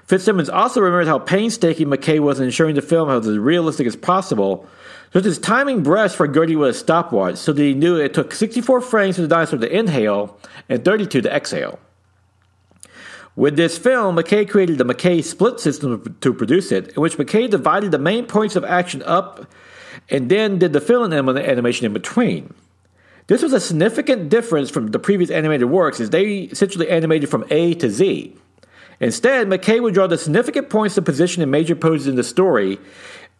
Fitzsimmons 0.06 0.50
also 0.50 0.80
remembered 0.80 1.08
how 1.08 1.20
painstaking 1.20 1.88
McCay 1.88 2.20
was 2.20 2.40
in 2.40 2.46
ensuring 2.46 2.76
the 2.76 2.82
film 2.82 3.10
was 3.10 3.28
as 3.28 3.38
realistic 3.38 3.86
as 3.86 3.96
possible, 3.96 4.68
such 5.12 5.26
as 5.26 5.38
timing 5.38 5.84
breaths 5.84 6.16
for 6.16 6.28
Gertie 6.28 6.56
with 6.56 6.70
a 6.70 6.74
stopwatch 6.74 7.36
so 7.36 7.54
that 7.54 7.62
he 7.62 7.74
knew 7.74 7.98
it 7.98 8.14
took 8.14 8.34
64 8.34 8.82
frames 8.82 9.18
for 9.18 9.22
the 9.22 9.28
dinosaur 9.28 9.60
to 9.60 9.78
inhale 9.78 10.40
and 10.70 10.84
32 10.84 11.22
to 11.22 11.36
exhale. 11.36 11.80
With 13.36 13.56
this 13.56 13.78
film, 13.78 14.16
McCay 14.16 14.48
created 14.48 14.78
the 14.78 14.86
McCay 14.86 15.24
split 15.24 15.60
system 15.60 16.16
to 16.22 16.34
produce 16.34 16.72
it, 16.72 16.90
in 16.90 17.02
which 17.02 17.18
McCay 17.18 17.50
divided 17.50 17.92
the 17.92 17.98
main 17.98 18.26
points 18.28 18.56
of 18.56 18.64
action 18.64 19.02
up 19.04 19.48
and 20.10 20.30
then 20.30 20.60
did 20.60 20.74
the 20.74 20.82
fill 20.82 21.04
in 21.04 21.14
animation 21.14 21.86
in 21.86 21.94
between. 21.94 22.54
This 23.28 23.42
was 23.42 23.54
a 23.54 23.60
significant 23.60 24.30
difference 24.30 24.70
from 24.70 24.88
the 24.88 25.00
previous 25.00 25.32
animated 25.32 25.70
works, 25.70 26.00
as 26.00 26.10
they 26.10 26.42
essentially 26.42 26.90
animated 26.90 27.30
from 27.30 27.46
A 27.50 27.74
to 27.76 27.90
Z. 27.90 28.36
Instead, 29.00 29.48
McCay 29.48 29.82
would 29.82 29.94
draw 29.94 30.08
the 30.08 30.18
significant 30.18 30.70
points 30.70 30.98
of 30.98 31.06
position 31.06 31.42
and 31.42 31.52
major 31.52 31.76
poses 31.76 32.08
in 32.08 32.16
the 32.16 32.24
story, 32.24 32.78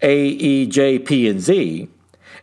A, 0.02 0.26
E, 0.26 0.66
J, 0.66 1.00
P, 1.00 1.28
and 1.28 1.40
Z, 1.40 1.88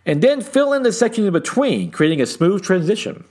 and 0.06 0.22
then 0.22 0.40
fill 0.40 0.72
in 0.72 0.82
the 0.82 0.92
sections 0.92 1.26
in 1.26 1.32
between, 1.32 1.90
creating 1.90 2.20
a 2.20 2.26
smooth 2.26 2.62
transition. 2.62 3.24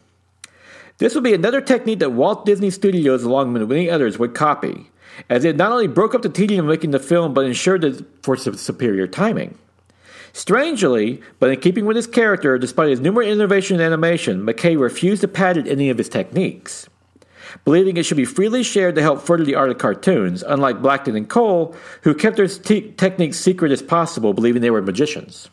This 0.99 1.15
would 1.15 1.23
be 1.23 1.33
another 1.33 1.61
technique 1.61 1.99
that 1.99 2.11
Walt 2.11 2.45
Disney 2.45 2.69
Studios, 2.69 3.23
along 3.23 3.53
with 3.53 3.69
many 3.69 3.89
others, 3.89 4.19
would 4.19 4.35
copy, 4.35 4.91
as 5.29 5.45
it 5.45 5.55
not 5.55 5.71
only 5.71 5.87
broke 5.87 6.13
up 6.13 6.23
the 6.23 6.29
tedium 6.29 6.65
of 6.65 6.69
making 6.69 6.91
the 6.91 6.99
film, 6.99 7.33
but 7.33 7.45
ensured 7.45 7.85
it 7.85 8.05
for 8.21 8.35
superior 8.35 9.07
timing. 9.07 9.57
Strangely, 10.33 11.21
but 11.39 11.51
in 11.51 11.59
keeping 11.61 11.85
with 11.85 11.95
his 11.95 12.05
character, 12.05 12.57
despite 12.57 12.89
his 12.89 12.99
numerous 12.99 13.29
innovations 13.29 13.79
in 13.79 13.85
animation, 13.85 14.45
McCay 14.45 14.77
refused 14.77 15.21
to 15.21 15.29
patent 15.29 15.69
any 15.69 15.89
of 15.89 15.97
his 15.97 16.09
techniques, 16.09 16.89
believing 17.63 17.95
it 17.95 18.05
should 18.05 18.17
be 18.17 18.25
freely 18.25 18.61
shared 18.61 18.95
to 18.95 19.01
help 19.01 19.21
further 19.21 19.45
the 19.45 19.55
art 19.55 19.69
of 19.69 19.77
cartoons, 19.77 20.43
unlike 20.43 20.81
Blackton 20.81 21.15
and 21.15 21.29
Cohl, 21.29 21.73
who 22.01 22.13
kept 22.13 22.35
their 22.35 22.47
te- 22.47 22.91
techniques 22.91 23.39
secret 23.39 23.71
as 23.71 23.81
possible, 23.81 24.33
believing 24.33 24.61
they 24.61 24.69
were 24.69 24.81
magicians. 24.81 25.49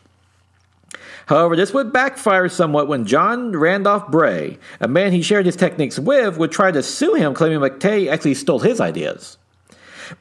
However, 1.27 1.57
this 1.57 1.73
would 1.73 1.91
backfire 1.91 2.47
somewhat 2.47 2.87
when 2.87 3.05
John 3.05 3.51
Randolph 3.51 4.09
Bray, 4.09 4.57
a 4.79 4.87
man 4.87 5.11
he 5.11 5.21
shared 5.21 5.45
his 5.45 5.57
techniques 5.57 5.99
with, 5.99 6.37
would 6.37 6.51
try 6.51 6.71
to 6.71 6.81
sue 6.81 7.15
him, 7.15 7.33
claiming 7.33 7.59
McCay 7.59 8.09
actually 8.09 8.33
stole 8.33 8.59
his 8.59 8.79
ideas. 8.79 9.37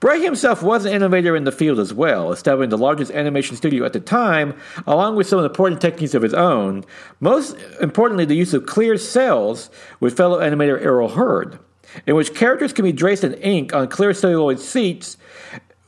Bray 0.00 0.20
himself 0.20 0.64
was 0.64 0.84
an 0.84 0.92
innovator 0.92 1.36
in 1.36 1.44
the 1.44 1.52
field 1.52 1.78
as 1.78 1.94
well, 1.94 2.32
establishing 2.32 2.70
the 2.70 2.76
largest 2.78 3.12
animation 3.12 3.56
studio 3.56 3.84
at 3.84 3.92
the 3.92 4.00
time, 4.00 4.52
along 4.84 5.14
with 5.14 5.28
some 5.28 5.44
important 5.44 5.80
techniques 5.80 6.14
of 6.14 6.22
his 6.22 6.34
own, 6.34 6.84
most 7.20 7.56
importantly, 7.80 8.24
the 8.24 8.34
use 8.34 8.52
of 8.52 8.66
clear 8.66 8.98
cells 8.98 9.70
with 10.00 10.16
fellow 10.16 10.40
animator 10.40 10.84
Earl 10.84 11.10
Hurd, 11.10 11.60
in 12.04 12.16
which 12.16 12.34
characters 12.34 12.72
can 12.72 12.84
be 12.84 12.92
traced 12.92 13.22
in 13.22 13.34
ink 13.34 13.72
on 13.72 13.86
clear 13.86 14.12
celluloid 14.12 14.60
sheets, 14.60 15.16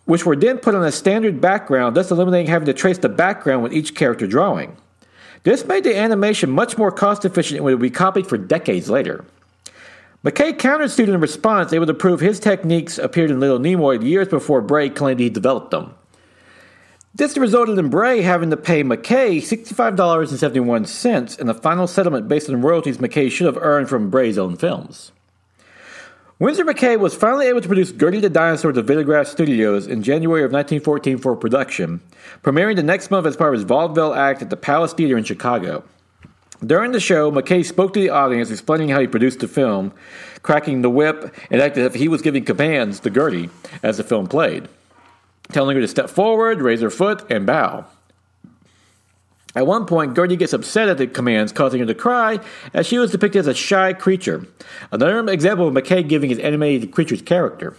which 0.04 0.24
were 0.24 0.36
then 0.36 0.58
put 0.58 0.76
on 0.76 0.84
a 0.84 0.92
standard 0.92 1.40
background, 1.40 1.96
thus 1.96 2.12
eliminating 2.12 2.46
having 2.46 2.66
to 2.66 2.72
trace 2.72 2.98
the 2.98 3.08
background 3.08 3.64
with 3.64 3.72
each 3.72 3.96
character 3.96 4.28
drawing. 4.28 4.76
This 5.44 5.64
made 5.64 5.84
the 5.84 5.96
animation 5.96 6.50
much 6.50 6.76
more 6.76 6.90
cost 6.90 7.24
efficient 7.24 7.58
and 7.58 7.64
would 7.64 7.80
be 7.80 7.90
copied 7.90 8.26
for 8.26 8.38
decades 8.38 8.90
later. 8.90 9.24
McCay 10.24 10.58
countered 10.58 10.90
student 10.90 11.20
response, 11.20 11.72
able 11.72 11.86
to 11.86 11.94
prove 11.94 12.20
his 12.20 12.40
techniques 12.40 12.98
appeared 12.98 13.30
in 13.30 13.38
Little 13.38 13.60
Nemo 13.60 13.92
years 13.92 14.28
before 14.28 14.60
Bray 14.60 14.90
claimed 14.90 15.20
he 15.20 15.30
developed 15.30 15.70
them. 15.70 15.94
This 17.14 17.36
resulted 17.36 17.78
in 17.78 17.88
Bray 17.88 18.22
having 18.22 18.50
to 18.50 18.56
pay 18.56 18.82
McCay 18.82 19.38
$65.71 19.38 21.40
in 21.40 21.46
the 21.46 21.54
final 21.54 21.86
settlement 21.86 22.28
based 22.28 22.50
on 22.50 22.62
royalties 22.62 22.98
McCay 22.98 23.30
should 23.30 23.46
have 23.46 23.58
earned 23.58 23.88
from 23.88 24.10
Bray's 24.10 24.38
own 24.38 24.56
films. 24.56 25.12
Winsor 26.40 26.64
McCay 26.64 26.96
was 26.96 27.16
finally 27.16 27.48
able 27.48 27.60
to 27.60 27.66
produce 27.66 27.90
Gertie 27.90 28.20
the 28.20 28.30
Dinosaur 28.30 28.70
to 28.70 28.80
Vitagraph 28.80 29.26
Studios 29.26 29.88
in 29.88 30.04
January 30.04 30.44
of 30.44 30.52
1914 30.52 31.18
for 31.18 31.34
production, 31.34 32.00
premiering 32.44 32.76
the 32.76 32.82
next 32.84 33.10
month 33.10 33.26
as 33.26 33.36
part 33.36 33.52
of 33.52 33.58
his 33.58 33.66
vaudeville 33.66 34.14
act 34.14 34.40
at 34.40 34.48
the 34.48 34.56
Palace 34.56 34.92
Theater 34.92 35.18
in 35.18 35.24
Chicago. 35.24 35.82
During 36.64 36.92
the 36.92 37.00
show, 37.00 37.32
McCay 37.32 37.64
spoke 37.64 37.92
to 37.94 38.00
the 38.00 38.10
audience 38.10 38.52
explaining 38.52 38.90
how 38.90 39.00
he 39.00 39.08
produced 39.08 39.40
the 39.40 39.48
film, 39.48 39.92
cracking 40.42 40.82
the 40.82 40.90
whip, 40.90 41.34
and 41.50 41.60
acted 41.60 41.84
as 41.84 41.86
if 41.86 42.00
he 42.00 42.06
was 42.06 42.22
giving 42.22 42.44
commands 42.44 43.00
to 43.00 43.10
Gertie 43.10 43.50
as 43.82 43.96
the 43.96 44.04
film 44.04 44.28
played, 44.28 44.68
telling 45.50 45.74
her 45.74 45.80
to 45.80 45.88
step 45.88 46.08
forward, 46.08 46.60
raise 46.60 46.82
her 46.82 46.90
foot, 46.90 47.28
and 47.32 47.46
bow. 47.46 47.84
At 49.58 49.66
one 49.66 49.86
point, 49.86 50.14
Gertie 50.14 50.36
gets 50.36 50.52
upset 50.52 50.88
at 50.88 50.98
the 50.98 51.08
commands, 51.08 51.50
causing 51.50 51.80
her 51.80 51.86
to 51.86 51.92
cry, 51.92 52.38
as 52.72 52.86
she 52.86 52.96
was 52.96 53.10
depicted 53.10 53.40
as 53.40 53.48
a 53.48 53.54
shy 53.54 53.92
creature. 53.92 54.46
Another 54.92 55.28
example 55.32 55.66
of 55.66 55.74
McCay 55.74 56.08
giving 56.08 56.30
his 56.30 56.38
animated 56.38 56.92
creature's 56.92 57.22
character. 57.22 57.76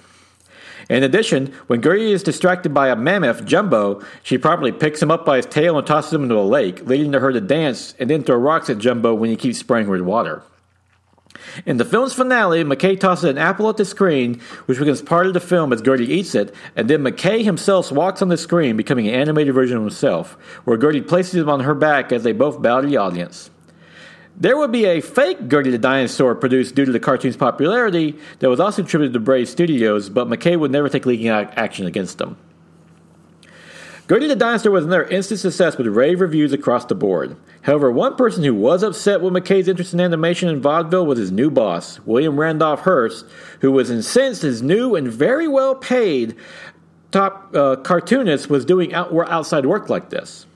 In 0.89 1.03
addition, 1.03 1.53
when 1.67 1.81
Gertie 1.81 2.11
is 2.11 2.21
distracted 2.21 2.73
by 2.73 2.89
a 2.89 2.97
mammoth, 2.97 3.45
Jumbo, 3.45 4.03
she 4.23 4.37
promptly 4.37 4.73
picks 4.73 5.01
him 5.01 5.09
up 5.09 5.25
by 5.25 5.37
his 5.37 5.45
tail 5.45 5.77
and 5.77 5.87
tosses 5.87 6.11
him 6.11 6.23
into 6.23 6.35
a 6.35 6.43
lake, 6.43 6.85
leading 6.85 7.13
to 7.13 7.21
her 7.21 7.31
to 7.31 7.39
dance 7.39 7.95
and 7.97 8.09
then 8.09 8.23
throw 8.25 8.35
rocks 8.35 8.69
at 8.69 8.79
Jumbo 8.79 9.13
when 9.13 9.29
he 9.29 9.37
keeps 9.37 9.59
spraying 9.59 9.85
her 9.85 9.93
with 9.93 10.01
water. 10.01 10.43
In 11.65 11.77
the 11.77 11.85
film's 11.85 12.13
finale, 12.13 12.63
McCay 12.63 12.99
tosses 12.99 13.25
an 13.25 13.37
apple 13.37 13.69
at 13.69 13.77
the 13.77 13.85
screen, 13.85 14.39
which 14.65 14.79
becomes 14.79 15.01
part 15.01 15.27
of 15.27 15.33
the 15.33 15.39
film 15.39 15.73
as 15.73 15.81
Gertie 15.81 16.11
eats 16.11 16.35
it, 16.35 16.53
and 16.75 16.89
then 16.89 17.03
McCay 17.03 17.43
himself 17.43 17.91
walks 17.91 18.21
on 18.21 18.29
the 18.29 18.37
screen, 18.37 18.77
becoming 18.77 19.07
an 19.07 19.15
animated 19.15 19.53
version 19.53 19.77
of 19.77 19.83
himself, 19.83 20.37
where 20.65 20.77
Gertie 20.77 21.01
places 21.01 21.35
him 21.35 21.49
on 21.49 21.61
her 21.61 21.75
back 21.75 22.11
as 22.11 22.23
they 22.23 22.31
both 22.31 22.61
bow 22.61 22.81
to 22.81 22.87
the 22.87 22.97
audience. 22.97 23.49
There 24.37 24.57
would 24.57 24.71
be 24.71 24.85
a 24.85 25.01
fake 25.01 25.49
Gertie 25.49 25.71
the 25.71 25.77
Dinosaur 25.77 26.33
produced 26.33 26.73
due 26.73 26.85
to 26.85 26.91
the 26.91 26.99
cartoon's 26.99 27.35
popularity 27.35 28.17
that 28.39 28.49
was 28.49 28.61
also 28.61 28.83
attributed 28.83 29.13
to 29.13 29.19
Bray 29.19 29.43
Studios, 29.43 30.09
but 30.09 30.29
McCay 30.29 30.57
would 30.57 30.71
never 30.71 30.87
take 30.87 31.05
legal 31.05 31.47
action 31.55 31.85
against 31.85 32.19
them. 32.19 32.37
Gertie 34.09 34.25
the 34.25 34.35
Dinosaur 34.35 34.71
was 34.71 34.85
another 34.85 35.03
instant 35.03 35.39
success 35.39 35.77
with 35.77 35.85
rave 35.85 36.19
reviews 36.19 36.51
across 36.51 36.83
the 36.83 36.95
board. 36.95 37.37
However, 37.61 37.91
one 37.91 38.15
person 38.15 38.43
who 38.43 38.55
was 38.55 38.81
upset 38.81 39.21
with 39.21 39.33
McCay's 39.33 39.67
interest 39.67 39.93
in 39.93 39.99
animation 39.99 40.49
and 40.49 40.63
vaudeville 40.63 41.05
was 41.05 41.19
his 41.19 41.31
new 41.31 41.51
boss, 41.51 41.99
William 42.07 42.39
Randolph 42.39 42.81
Hearst, 42.81 43.27
who 43.61 43.71
was 43.71 43.91
incensed 43.91 44.41
his 44.41 44.63
new 44.63 44.95
and 44.95 45.07
very 45.07 45.47
well 45.47 45.75
paid 45.75 46.35
top 47.11 47.55
uh, 47.55 47.75
cartoonist 47.75 48.49
was 48.49 48.65
doing 48.65 48.95
out- 48.95 49.13
outside 49.29 49.67
work 49.67 49.89
like 49.89 50.09
this. 50.09 50.47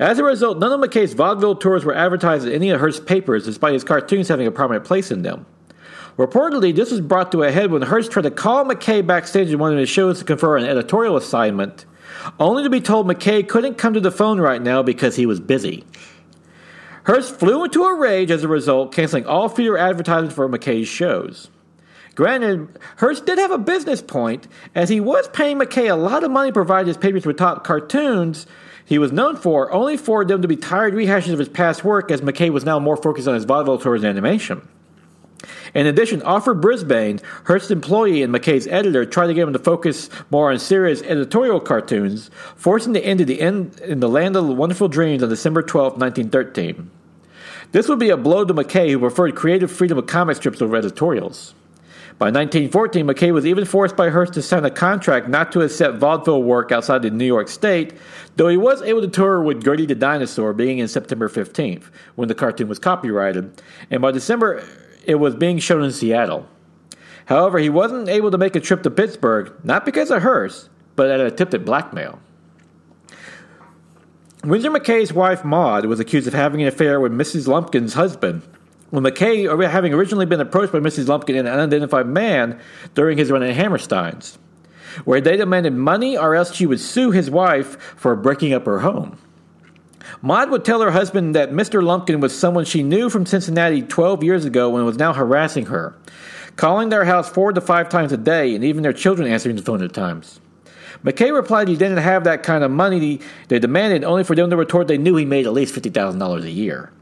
As 0.00 0.18
a 0.18 0.24
result, 0.24 0.58
none 0.58 0.72
of 0.72 0.80
McCay's 0.80 1.12
vaudeville 1.12 1.54
tours 1.54 1.84
were 1.84 1.94
advertised 1.94 2.44
in 2.44 2.52
any 2.52 2.70
of 2.70 2.80
Hearst's 2.80 3.04
papers, 3.04 3.44
despite 3.44 3.74
his 3.74 3.84
cartoons 3.84 4.26
having 4.26 4.48
a 4.48 4.50
prominent 4.50 4.84
place 4.84 5.12
in 5.12 5.22
them. 5.22 5.46
Reportedly, 6.16 6.74
this 6.74 6.90
was 6.90 7.00
brought 7.00 7.30
to 7.30 7.44
a 7.44 7.52
head 7.52 7.70
when 7.70 7.82
Hearst 7.82 8.10
tried 8.10 8.22
to 8.22 8.32
call 8.32 8.64
McCay 8.64 9.06
backstage 9.06 9.50
in 9.50 9.60
one 9.60 9.72
of 9.72 9.78
his 9.78 9.88
shows 9.88 10.18
to 10.18 10.24
confer 10.24 10.56
an 10.56 10.64
editorial 10.64 11.16
assignment, 11.16 11.86
only 12.38 12.62
to 12.62 12.70
be 12.70 12.80
told 12.80 13.06
McCay 13.06 13.46
couldn't 13.46 13.78
come 13.78 13.94
to 13.94 14.00
the 14.00 14.10
phone 14.10 14.40
right 14.40 14.62
now 14.62 14.82
because 14.82 15.16
he 15.16 15.26
was 15.26 15.40
busy. 15.40 15.84
Hearst 17.04 17.38
flew 17.38 17.64
into 17.64 17.84
a 17.84 17.98
rage 17.98 18.30
as 18.30 18.44
a 18.44 18.48
result, 18.48 18.92
canceling 18.94 19.26
all 19.26 19.48
future 19.48 19.78
advertisements 19.78 20.34
for 20.34 20.48
McCay's 20.48 20.88
shows. 20.88 21.50
Granted, 22.14 22.78
Hearst 22.98 23.24
did 23.24 23.38
have 23.38 23.50
a 23.50 23.58
business 23.58 24.02
point, 24.02 24.46
as 24.74 24.88
he 24.88 25.00
was 25.00 25.28
paying 25.28 25.58
McCay 25.58 25.90
a 25.90 25.94
lot 25.94 26.24
of 26.24 26.30
money 26.30 26.50
to 26.50 26.54
provide 26.54 26.86
his 26.86 26.96
papers 26.96 27.24
with 27.24 27.38
top 27.38 27.64
cartoons, 27.64 28.46
he 28.84 28.98
was 28.98 29.12
known 29.12 29.36
for 29.36 29.72
only 29.72 29.96
for 29.96 30.24
them 30.24 30.42
to 30.42 30.48
be 30.48 30.56
tired 30.56 30.94
rehashes 30.94 31.32
of 31.32 31.38
his 31.38 31.48
past 31.48 31.84
work, 31.84 32.10
as 32.10 32.20
McCay 32.20 32.50
was 32.50 32.64
now 32.64 32.78
more 32.78 32.96
focused 32.96 33.28
on 33.28 33.34
his 33.34 33.44
vaudeville 33.44 33.78
tours 33.78 34.02
and 34.02 34.10
animation. 34.10 34.66
In 35.74 35.86
addition, 35.86 36.22
Alfred 36.22 36.60
Brisbane, 36.60 37.20
Hearst's 37.44 37.70
employee 37.70 38.22
and 38.22 38.34
McCay's 38.34 38.66
editor, 38.66 39.04
tried 39.04 39.28
to 39.28 39.34
get 39.34 39.46
him 39.46 39.52
to 39.52 39.58
focus 39.58 40.10
more 40.30 40.50
on 40.50 40.58
serious 40.58 41.02
editorial 41.02 41.60
cartoons, 41.60 42.30
forcing 42.56 42.92
the 42.92 43.04
end 43.04 43.18
to 43.18 43.24
the 43.24 43.40
end 43.40 43.80
in 43.80 44.00
the 44.00 44.08
land 44.08 44.36
of 44.36 44.46
the 44.46 44.52
wonderful 44.52 44.88
dreams 44.88 45.22
on 45.22 45.28
December 45.28 45.62
12, 45.62 45.92
1913. 45.92 46.90
This 47.72 47.88
would 47.88 48.00
be 48.00 48.10
a 48.10 48.16
blow 48.16 48.44
to 48.44 48.52
McCay, 48.52 48.90
who 48.90 48.98
preferred 48.98 49.36
creative 49.36 49.70
freedom 49.70 49.98
of 49.98 50.06
comic 50.06 50.36
strips 50.36 50.60
over 50.60 50.76
editorials. 50.76 51.54
By 52.18 52.26
1914, 52.26 53.06
McCay 53.06 53.32
was 53.32 53.46
even 53.46 53.64
forced 53.64 53.96
by 53.96 54.10
Hearst 54.10 54.34
to 54.34 54.42
sign 54.42 54.64
a 54.66 54.70
contract 54.70 55.26
not 55.26 55.52
to 55.52 55.62
accept 55.62 55.96
vaudeville 55.96 56.42
work 56.42 56.70
outside 56.70 57.02
of 57.04 57.14
New 57.14 57.24
York 57.24 57.48
State, 57.48 57.94
though 58.36 58.48
he 58.48 58.58
was 58.58 58.82
able 58.82 59.00
to 59.00 59.08
tour 59.08 59.40
with 59.40 59.64
Gertie 59.64 59.86
the 59.86 59.94
Dinosaur 59.94 60.52
beginning 60.52 60.80
in 60.80 60.88
September 60.88 61.30
15th, 61.30 61.84
when 62.16 62.28
the 62.28 62.34
cartoon 62.34 62.68
was 62.68 62.78
copyrighted, 62.78 63.62
and 63.90 64.02
by 64.02 64.10
December 64.10 64.62
it 65.04 65.16
was 65.16 65.34
being 65.34 65.58
shown 65.58 65.82
in 65.82 65.92
Seattle. 65.92 66.46
However, 67.26 67.58
he 67.58 67.68
wasn't 67.68 68.08
able 68.08 68.30
to 68.30 68.38
make 68.38 68.56
a 68.56 68.60
trip 68.60 68.82
to 68.82 68.90
Pittsburgh, 68.90 69.52
not 69.62 69.84
because 69.84 70.10
of 70.10 70.22
Hearst, 70.22 70.68
but 70.96 71.10
at 71.10 71.20
a 71.20 71.26
attempted 71.26 71.64
blackmail. 71.64 72.18
Winsor 74.42 74.70
McCay's 74.70 75.12
wife 75.12 75.44
Maud 75.44 75.84
was 75.86 76.00
accused 76.00 76.26
of 76.26 76.34
having 76.34 76.62
an 76.62 76.68
affair 76.68 76.98
with 76.98 77.12
Mrs. 77.12 77.46
Lumpkin's 77.46 77.94
husband, 77.94 78.42
when 78.90 79.04
McCay, 79.04 79.70
having 79.70 79.94
originally 79.94 80.26
been 80.26 80.40
approached 80.40 80.72
by 80.72 80.80
Mrs. 80.80 81.08
Lumpkin 81.08 81.36
and 81.36 81.46
an 81.46 81.54
unidentified 81.54 82.06
man 82.06 82.58
during 82.94 83.16
his 83.16 83.30
run 83.30 83.42
at 83.42 83.54
Hammerstein's, 83.54 84.38
where 85.04 85.20
they 85.20 85.36
demanded 85.36 85.74
money 85.74 86.16
or 86.16 86.34
else 86.34 86.54
she 86.54 86.66
would 86.66 86.80
sue 86.80 87.10
his 87.10 87.30
wife 87.30 87.80
for 87.96 88.16
breaking 88.16 88.52
up 88.52 88.66
her 88.66 88.80
home. 88.80 89.18
Maud 90.22 90.50
would 90.50 90.64
tell 90.64 90.80
her 90.80 90.90
husband 90.90 91.34
that 91.34 91.52
Mr. 91.52 91.82
Lumpkin 91.82 92.20
was 92.20 92.36
someone 92.36 92.64
she 92.64 92.82
knew 92.82 93.10
from 93.10 93.26
Cincinnati 93.26 93.82
12 93.82 94.22
years 94.24 94.44
ago 94.44 94.76
and 94.76 94.84
was 94.84 94.98
now 94.98 95.12
harassing 95.12 95.66
her, 95.66 95.96
calling 96.56 96.88
their 96.88 97.04
house 97.04 97.28
four 97.28 97.52
to 97.52 97.60
five 97.60 97.88
times 97.88 98.12
a 98.12 98.16
day 98.16 98.54
and 98.54 98.64
even 98.64 98.82
their 98.82 98.92
children 98.92 99.30
answering 99.30 99.56
the 99.56 99.62
phone 99.62 99.82
at 99.82 99.92
times. 99.92 100.40
McCay 101.04 101.32
replied 101.34 101.68
he 101.68 101.76
didn't 101.76 101.98
have 101.98 102.24
that 102.24 102.42
kind 102.42 102.62
of 102.62 102.70
money 102.70 103.20
they 103.48 103.58
demanded, 103.58 104.04
only 104.04 104.24
for 104.24 104.34
them 104.34 104.50
to 104.50 104.56
retort 104.56 104.88
they 104.88 104.98
knew 104.98 105.16
he 105.16 105.24
made 105.24 105.46
at 105.46 105.52
least 105.52 105.74
$50,000 105.74 106.42
a 106.42 106.50
year. 106.50 106.92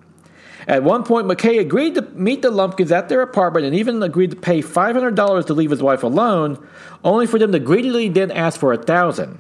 At 0.69 0.83
one 0.83 1.03
point, 1.03 1.27
McCay 1.27 1.59
agreed 1.59 1.95
to 1.95 2.03
meet 2.13 2.43
the 2.43 2.51
Lumpkins 2.51 2.93
at 2.93 3.09
their 3.09 3.23
apartment 3.23 3.65
and 3.65 3.75
even 3.75 4.03
agreed 4.03 4.33
to 4.33 4.37
pay 4.37 4.61
$500 4.61 5.47
to 5.47 5.55
leave 5.55 5.71
his 5.71 5.83
wife 5.83 6.03
alone, 6.03 6.65
only 7.03 7.27
for 7.27 7.39
them 7.39 7.53
to 7.53 7.59
greedily 7.59 8.11
then 8.11 8.31
ask 8.31 8.61
for 8.61 8.75
a 8.75 8.77
thousand. 8.77 9.39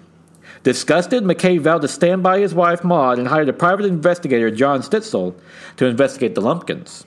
Disgusted, 0.62 1.24
McCay 1.24 1.60
vowed 1.60 1.82
to 1.82 1.88
stand 1.88 2.22
by 2.22 2.40
his 2.40 2.54
wife 2.54 2.82
Maud 2.84 3.18
and 3.18 3.28
hired 3.28 3.48
a 3.48 3.52
private 3.52 3.86
investigator, 3.86 4.50
John 4.50 4.80
Stitzel, 4.80 5.34
to 5.76 5.86
investigate 5.86 6.34
the 6.34 6.40
Lumpkins. 6.40 7.04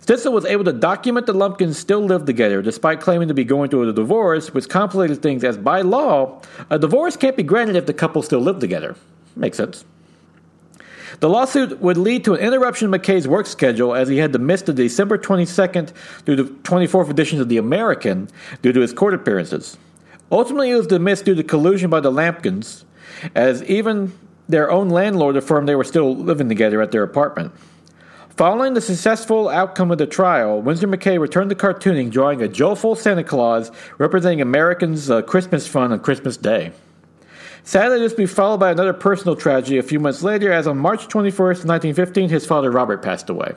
Stitzel 0.00 0.32
was 0.32 0.44
able 0.44 0.64
to 0.64 0.72
document 0.72 1.26
the 1.26 1.32
Lumpkins 1.32 1.78
still 1.78 2.00
lived 2.00 2.26
together, 2.26 2.62
despite 2.62 3.00
claiming 3.00 3.28
to 3.28 3.34
be 3.34 3.44
going 3.44 3.70
through 3.70 3.88
a 3.88 3.92
divorce, 3.92 4.54
which 4.54 4.68
complicated 4.68 5.20
things 5.20 5.42
as 5.42 5.58
by 5.58 5.80
law, 5.80 6.40
a 6.70 6.78
divorce 6.78 7.16
can't 7.16 7.36
be 7.36 7.42
granted 7.42 7.76
if 7.76 7.86
the 7.86 7.92
couple 7.92 8.22
still 8.22 8.40
live 8.40 8.60
together. 8.60 8.94
Makes 9.34 9.56
sense. 9.56 9.84
The 11.20 11.28
lawsuit 11.28 11.80
would 11.80 11.96
lead 11.96 12.24
to 12.24 12.34
an 12.34 12.40
interruption 12.40 12.92
in 12.92 13.00
McCay's 13.00 13.26
work 13.26 13.46
schedule 13.46 13.94
as 13.94 14.08
he 14.08 14.18
had 14.18 14.32
to 14.32 14.38
miss 14.38 14.62
the 14.62 14.72
December 14.72 15.18
22nd 15.18 15.90
through 16.24 16.36
the 16.36 16.44
24th 16.44 17.10
editions 17.10 17.40
of 17.40 17.48
The 17.48 17.58
American 17.58 18.28
due 18.62 18.72
to 18.72 18.80
his 18.80 18.92
court 18.92 19.14
appearances. 19.14 19.76
Ultimately, 20.30 20.68
he 20.68 20.74
was 20.74 20.86
dismissed 20.86 21.24
due 21.24 21.34
to 21.34 21.42
collusion 21.42 21.88
by 21.88 22.00
the 22.00 22.10
Lumpkins, 22.10 22.84
as 23.34 23.62
even 23.64 24.12
their 24.48 24.70
own 24.70 24.88
landlord 24.88 25.36
affirmed 25.36 25.68
they 25.68 25.74
were 25.74 25.84
still 25.84 26.14
living 26.14 26.48
together 26.48 26.80
at 26.80 26.92
their 26.92 27.02
apartment. 27.02 27.52
Following 28.36 28.74
the 28.74 28.82
successful 28.82 29.48
outcome 29.48 29.90
of 29.90 29.96
the 29.96 30.06
trial, 30.06 30.60
Winsor 30.60 30.88
McCay 30.88 31.18
returned 31.18 31.48
to 31.48 31.56
cartooning, 31.56 32.10
drawing 32.10 32.42
a 32.42 32.48
joyful 32.48 32.94
Santa 32.94 33.24
Claus 33.24 33.70
representing 33.96 34.42
Americans' 34.42 35.10
uh, 35.10 35.22
Christmas 35.22 35.66
fun 35.66 35.90
on 35.90 36.00
Christmas 36.00 36.36
Day. 36.36 36.72
Sadly, 37.64 37.98
this 37.98 38.12
would 38.12 38.18
be 38.18 38.26
followed 38.26 38.58
by 38.58 38.70
another 38.70 38.92
personal 38.92 39.36
tragedy 39.36 39.78
a 39.78 39.82
few 39.82 39.98
months 39.98 40.22
later, 40.22 40.52
as 40.52 40.66
on 40.66 40.76
March 40.76 41.08
21st, 41.08 41.64
1915, 41.64 42.28
his 42.28 42.44
father 42.44 42.70
Robert 42.70 43.02
passed 43.02 43.30
away. 43.30 43.54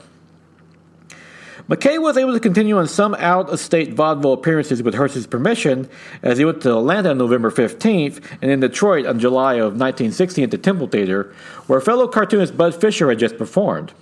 McCay 1.70 2.02
was 2.02 2.16
able 2.16 2.32
to 2.32 2.40
continue 2.40 2.76
on 2.76 2.88
some 2.88 3.14
out 3.14 3.48
of 3.48 3.60
state 3.60 3.94
vaudeville 3.94 4.32
appearances 4.32 4.82
with 4.82 4.92
Hearst's 4.92 5.28
permission 5.28 5.88
as 6.20 6.36
he 6.36 6.44
went 6.44 6.62
to 6.62 6.76
Atlanta 6.76 7.10
on 7.10 7.18
November 7.18 7.48
15th 7.48 8.20
and 8.42 8.50
in 8.50 8.58
Detroit 8.58 9.06
on 9.06 9.20
July 9.20 9.54
of 9.54 9.78
1960 9.78 10.42
at 10.42 10.50
the 10.50 10.58
Temple 10.58 10.88
Theater, 10.88 11.32
where 11.68 11.80
fellow 11.80 12.08
cartoonist 12.08 12.56
Bud 12.56 12.74
Fisher 12.74 13.08
had 13.08 13.20
just 13.20 13.38
performed. 13.38 13.92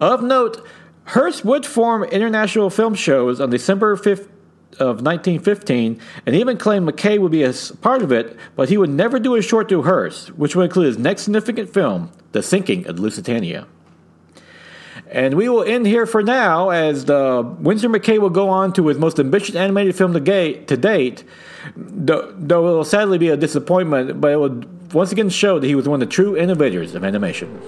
Of 0.00 0.24
note, 0.24 0.66
Hearst 1.04 1.44
would 1.44 1.64
form 1.64 2.02
international 2.02 2.68
film 2.68 2.94
shows 2.94 3.40
on 3.40 3.48
December 3.48 3.96
5th 3.96 4.28
of 4.80 5.00
1915 5.00 6.00
and 6.26 6.34
even 6.34 6.56
claimed 6.56 6.88
McCay 6.88 7.20
would 7.20 7.30
be 7.30 7.44
a 7.44 7.54
part 7.80 8.02
of 8.02 8.10
it, 8.10 8.36
but 8.56 8.70
he 8.70 8.76
would 8.76 8.90
never 8.90 9.20
do 9.20 9.36
a 9.36 9.42
short 9.42 9.68
to 9.68 9.82
Hearst, 9.82 10.30
which 10.30 10.56
would 10.56 10.64
include 10.64 10.88
his 10.88 10.98
next 10.98 11.22
significant 11.22 11.72
film, 11.72 12.10
The 12.32 12.42
Sinking 12.42 12.88
of 12.88 12.96
the 12.96 13.02
Lusitania. 13.02 13.68
And 15.14 15.34
we 15.34 15.48
will 15.48 15.62
end 15.62 15.86
here 15.86 16.06
for 16.06 16.24
now, 16.24 16.70
as 16.70 17.04
uh, 17.04 17.42
the 17.42 17.42
Winsor 17.60 17.88
McCay 17.88 18.18
will 18.18 18.30
go 18.30 18.48
on 18.48 18.72
to 18.72 18.88
his 18.88 18.98
most 18.98 19.20
ambitious 19.20 19.54
animated 19.54 19.94
film 19.94 20.12
to, 20.12 20.18
date, 20.18 20.66
to 20.66 20.76
date, 20.76 21.22
though, 21.76 22.34
though 22.36 22.68
it 22.68 22.72
will 22.72 22.84
sadly 22.84 23.16
be 23.16 23.28
a 23.28 23.36
disappointment, 23.36 24.20
but 24.20 24.32
it 24.32 24.36
will 24.36 24.64
once 24.92 25.12
again 25.12 25.28
show 25.28 25.60
that 25.60 25.68
he 25.68 25.76
was 25.76 25.88
one 25.88 26.02
of 26.02 26.08
the 26.08 26.12
true 26.12 26.36
innovators 26.36 26.96
of 26.96 27.04
animation. 27.04 27.60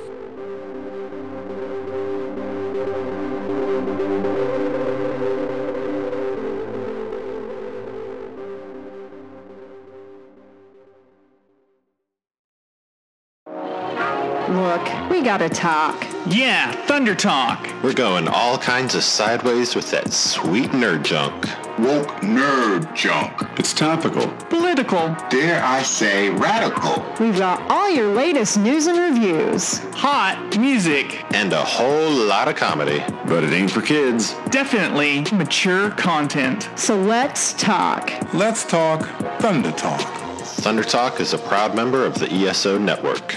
Look, 14.48 15.10
we 15.10 15.22
gotta 15.22 15.48
talk. 15.48 16.05
Yeah, 16.36 16.70
Thunder 16.84 17.14
Talk. 17.14 17.66
We're 17.82 17.94
going 17.94 18.28
all 18.28 18.58
kinds 18.58 18.94
of 18.94 19.02
sideways 19.02 19.74
with 19.74 19.90
that 19.90 20.12
sweet 20.12 20.68
nerd 20.72 21.02
junk. 21.02 21.46
Woke 21.78 22.10
nerd 22.20 22.94
junk. 22.94 23.32
It's 23.58 23.72
topical. 23.72 24.28
Political. 24.50 25.16
Dare 25.30 25.64
I 25.64 25.82
say 25.82 26.28
radical. 26.28 27.02
We've 27.18 27.38
got 27.38 27.62
all 27.70 27.88
your 27.88 28.12
latest 28.12 28.58
news 28.58 28.86
and 28.86 28.98
reviews. 28.98 29.78
Hot 29.94 30.58
music. 30.58 31.24
And 31.32 31.54
a 31.54 31.64
whole 31.64 32.10
lot 32.10 32.48
of 32.48 32.56
comedy. 32.56 33.02
But 33.24 33.42
it 33.42 33.54
ain't 33.54 33.70
for 33.70 33.80
kids. 33.80 34.34
Definitely 34.50 35.22
mature 35.32 35.90
content. 35.92 36.68
So 36.74 37.00
let's 37.00 37.54
talk. 37.54 38.12
Let's 38.34 38.62
talk 38.66 39.08
Thunder 39.40 39.72
Talk. 39.72 40.02
Thunder 40.42 40.84
Talk 40.84 41.18
is 41.18 41.32
a 41.32 41.38
proud 41.38 41.74
member 41.74 42.04
of 42.04 42.18
the 42.18 42.30
ESO 42.30 42.76
network. 42.76 43.36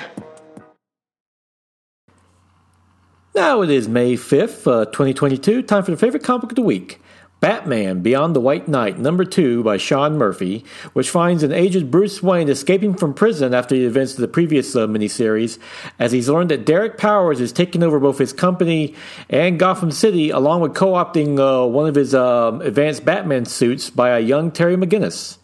Now 3.40 3.62
it 3.62 3.70
is 3.70 3.88
May 3.88 4.16
5th, 4.16 4.68
uh, 4.68 4.84
2022. 4.88 5.62
Time 5.62 5.82
for 5.82 5.92
the 5.92 5.98
favorite 5.98 6.24
comic 6.26 6.52
of 6.52 6.58
the 6.58 6.62
week 6.62 7.00
Batman 7.40 8.02
Beyond 8.02 8.36
the 8.36 8.42
White 8.42 8.68
Knight, 8.68 9.00
number 9.00 9.24
2 9.24 9.64
by 9.64 9.78
Sean 9.78 10.18
Murphy, 10.18 10.66
which 10.92 11.10
finds 11.10 11.42
an 11.42 11.54
aged 11.54 11.90
Bruce 11.90 12.22
Wayne 12.22 12.50
escaping 12.50 12.96
from 12.96 13.14
prison 13.14 13.54
after 13.54 13.76
the 13.76 13.86
events 13.86 14.16
of 14.16 14.20
the 14.20 14.28
previous 14.28 14.76
uh, 14.76 14.88
miniseries, 14.88 15.58
as 16.00 16.12
he's 16.12 16.28
learned 16.28 16.52
that 16.52 16.66
Derek 16.66 16.98
Powers 16.98 17.40
is 17.40 17.54
taking 17.54 17.82
over 17.82 17.98
both 17.98 18.18
his 18.18 18.34
company 18.34 18.94
and 19.30 19.58
Gotham 19.58 19.92
City, 19.92 20.32
along 20.32 20.60
with 20.60 20.76
co 20.76 20.92
opting 20.92 21.40
uh, 21.40 21.66
one 21.66 21.88
of 21.88 21.96
his 21.96 22.14
uh, 22.14 22.60
advanced 22.62 23.06
Batman 23.06 23.46
suits 23.46 23.90
by 23.90 24.10
a 24.10 24.20
young 24.20 24.52
Terry 24.52 24.76
McGinnis. 24.76 25.39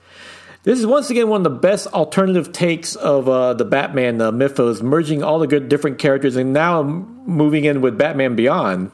This 0.65 0.79
is 0.79 0.87
once 0.87 1.11
again 1.11 1.29
one 1.29 1.41
of 1.41 1.43
the 1.43 1.59
best 1.59 1.85
alternative 1.93 2.51
takes 2.51 2.95
of 2.95 3.29
uh, 3.29 3.53
the 3.53 3.65
Batman 3.65 4.19
uh, 4.19 4.31
mythos, 4.31 4.81
merging 4.81 5.21
all 5.21 5.37
the 5.37 5.45
good 5.45 5.69
different 5.69 5.99
characters 5.99 6.35
and 6.37 6.53
now 6.53 6.81
moving 6.81 7.65
in 7.65 7.81
with 7.81 7.99
Batman 7.99 8.35
Beyond. 8.35 8.91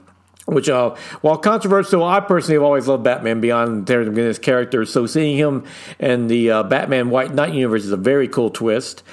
Which, 0.47 0.69
uh, 0.69 0.95
while 1.21 1.37
controversial, 1.37 2.03
I 2.03 2.19
personally 2.19 2.55
have 2.55 2.63
always 2.63 2.87
loved 2.87 3.03
Batman 3.03 3.41
Beyond 3.41 3.85
Terry 3.85 4.05
McGinnis 4.07 4.41
character. 4.41 4.85
So 4.85 5.05
seeing 5.05 5.37
him 5.37 5.65
in 5.99 6.27
the 6.27 6.49
uh, 6.49 6.63
Batman 6.63 7.11
White 7.11 7.33
Knight 7.33 7.53
universe 7.53 7.85
is 7.85 7.91
a 7.91 7.97
very 7.97 8.27
cool 8.27 8.49
twist. 8.49 9.03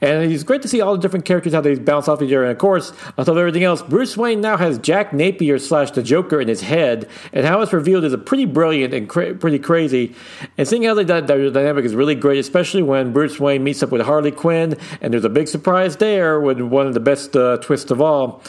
And 0.00 0.32
it's 0.32 0.44
great 0.44 0.62
to 0.62 0.68
see 0.68 0.80
all 0.80 0.94
the 0.94 1.00
different 1.00 1.26
characters, 1.26 1.52
how 1.52 1.60
they 1.60 1.74
bounce 1.74 2.08
off 2.08 2.22
each 2.22 2.28
other. 2.28 2.42
And 2.42 2.52
of 2.52 2.58
course, 2.58 2.92
on 3.18 3.26
top 3.26 3.28
of 3.28 3.36
everything 3.36 3.64
else, 3.64 3.82
Bruce 3.82 4.16
Wayne 4.16 4.40
now 4.40 4.56
has 4.56 4.78
Jack 4.78 5.12
Napier 5.12 5.58
slash 5.58 5.90
the 5.90 6.02
Joker 6.02 6.40
in 6.40 6.48
his 6.48 6.62
head. 6.62 7.06
And 7.34 7.44
how 7.44 7.60
it's 7.60 7.72
revealed 7.72 8.04
is 8.04 8.14
a 8.14 8.18
pretty 8.18 8.46
brilliant 8.46 8.94
and 8.94 9.08
cra- 9.08 9.34
pretty 9.34 9.58
crazy. 9.58 10.14
And 10.56 10.66
seeing 10.66 10.84
how 10.84 10.94
they 10.94 11.04
that 11.04 11.26
dynamic 11.26 11.84
is 11.84 11.94
really 11.94 12.14
great, 12.14 12.38
especially 12.38 12.82
when 12.82 13.12
Bruce 13.12 13.38
Wayne 13.38 13.62
meets 13.62 13.82
up 13.82 13.90
with 13.90 14.00
Harley 14.00 14.32
Quinn. 14.32 14.76
And 15.02 15.12
there's 15.12 15.24
a 15.24 15.28
big 15.28 15.48
surprise 15.48 15.98
there 15.98 16.40
with 16.40 16.60
one 16.60 16.86
of 16.86 16.94
the 16.94 17.00
best 17.00 17.36
uh, 17.36 17.58
twists 17.58 17.90
of 17.90 18.00
all. 18.00 18.42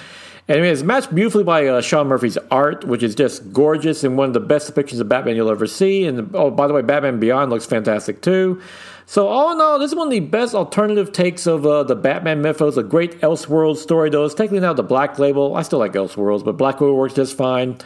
And 0.49 0.65
it's 0.65 0.81
matched 0.81 1.13
beautifully 1.13 1.43
by 1.43 1.67
uh, 1.67 1.79
Sean 1.79 2.07
Murphy's 2.07 2.39
art, 2.49 2.83
which 2.83 3.03
is 3.03 3.13
just 3.13 3.53
gorgeous 3.53 4.03
and 4.03 4.17
one 4.17 4.29
of 4.29 4.33
the 4.33 4.39
best 4.39 4.73
depictions 4.73 4.99
of 4.99 5.07
Batman 5.07 5.35
you'll 5.35 5.51
ever 5.51 5.67
see. 5.67 6.05
And 6.05 6.35
oh, 6.35 6.49
by 6.49 6.65
the 6.65 6.73
way, 6.73 6.81
Batman 6.81 7.19
Beyond 7.19 7.51
looks 7.51 7.67
fantastic 7.67 8.23
too. 8.23 8.59
So 9.05 9.27
all 9.27 9.51
in 9.51 9.61
all, 9.61 9.77
this 9.77 9.91
is 9.91 9.95
one 9.95 10.07
of 10.07 10.11
the 10.11 10.21
best 10.21 10.55
alternative 10.55 11.11
takes 11.11 11.45
of 11.45 11.67
uh, 11.67 11.83
the 11.83 11.95
Batman 11.95 12.41
mythos. 12.41 12.77
A 12.77 12.83
great 12.83 13.21
Elseworld 13.21 13.77
story, 13.77 14.09
though. 14.09 14.25
It's 14.25 14.33
technically 14.33 14.61
now 14.61 14.73
the 14.73 14.81
Black 14.81 15.19
Label. 15.19 15.55
I 15.55 15.61
still 15.61 15.77
like 15.77 15.93
Elseworlds, 15.93 16.43
but 16.43 16.57
Black 16.57 16.81
Label 16.81 16.95
works 16.95 17.13
just 17.13 17.37
fine. 17.37 17.77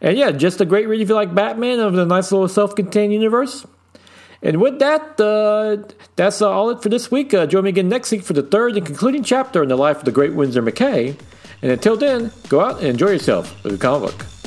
And 0.00 0.16
yeah, 0.16 0.30
just 0.30 0.62
a 0.62 0.64
great 0.64 0.88
read 0.88 1.02
if 1.02 1.10
you 1.10 1.14
like 1.14 1.34
Batman 1.34 1.78
of 1.78 1.92
the 1.92 2.06
nice 2.06 2.32
little 2.32 2.48
self-contained 2.48 3.12
universe. 3.12 3.66
And 4.42 4.62
with 4.62 4.78
that, 4.78 5.20
uh, 5.20 5.92
that's 6.16 6.40
uh, 6.40 6.50
all 6.50 6.70
it 6.70 6.82
for 6.82 6.88
this 6.88 7.10
week. 7.10 7.34
Uh, 7.34 7.44
join 7.44 7.64
me 7.64 7.70
again 7.70 7.90
next 7.90 8.10
week 8.10 8.22
for 8.22 8.32
the 8.32 8.42
third 8.42 8.78
and 8.78 8.86
concluding 8.86 9.24
chapter 9.24 9.62
in 9.62 9.68
the 9.68 9.76
life 9.76 9.98
of 9.98 10.04
the 10.06 10.12
great 10.12 10.32
Winsor 10.34 10.62
McCay. 10.62 11.18
And 11.62 11.72
until 11.72 11.96
then, 11.96 12.30
go 12.48 12.60
out 12.60 12.78
and 12.78 12.88
enjoy 12.88 13.10
yourself 13.10 13.62
with 13.64 13.74
a 13.74 13.78
comic 13.78 14.10
book. 14.10 14.37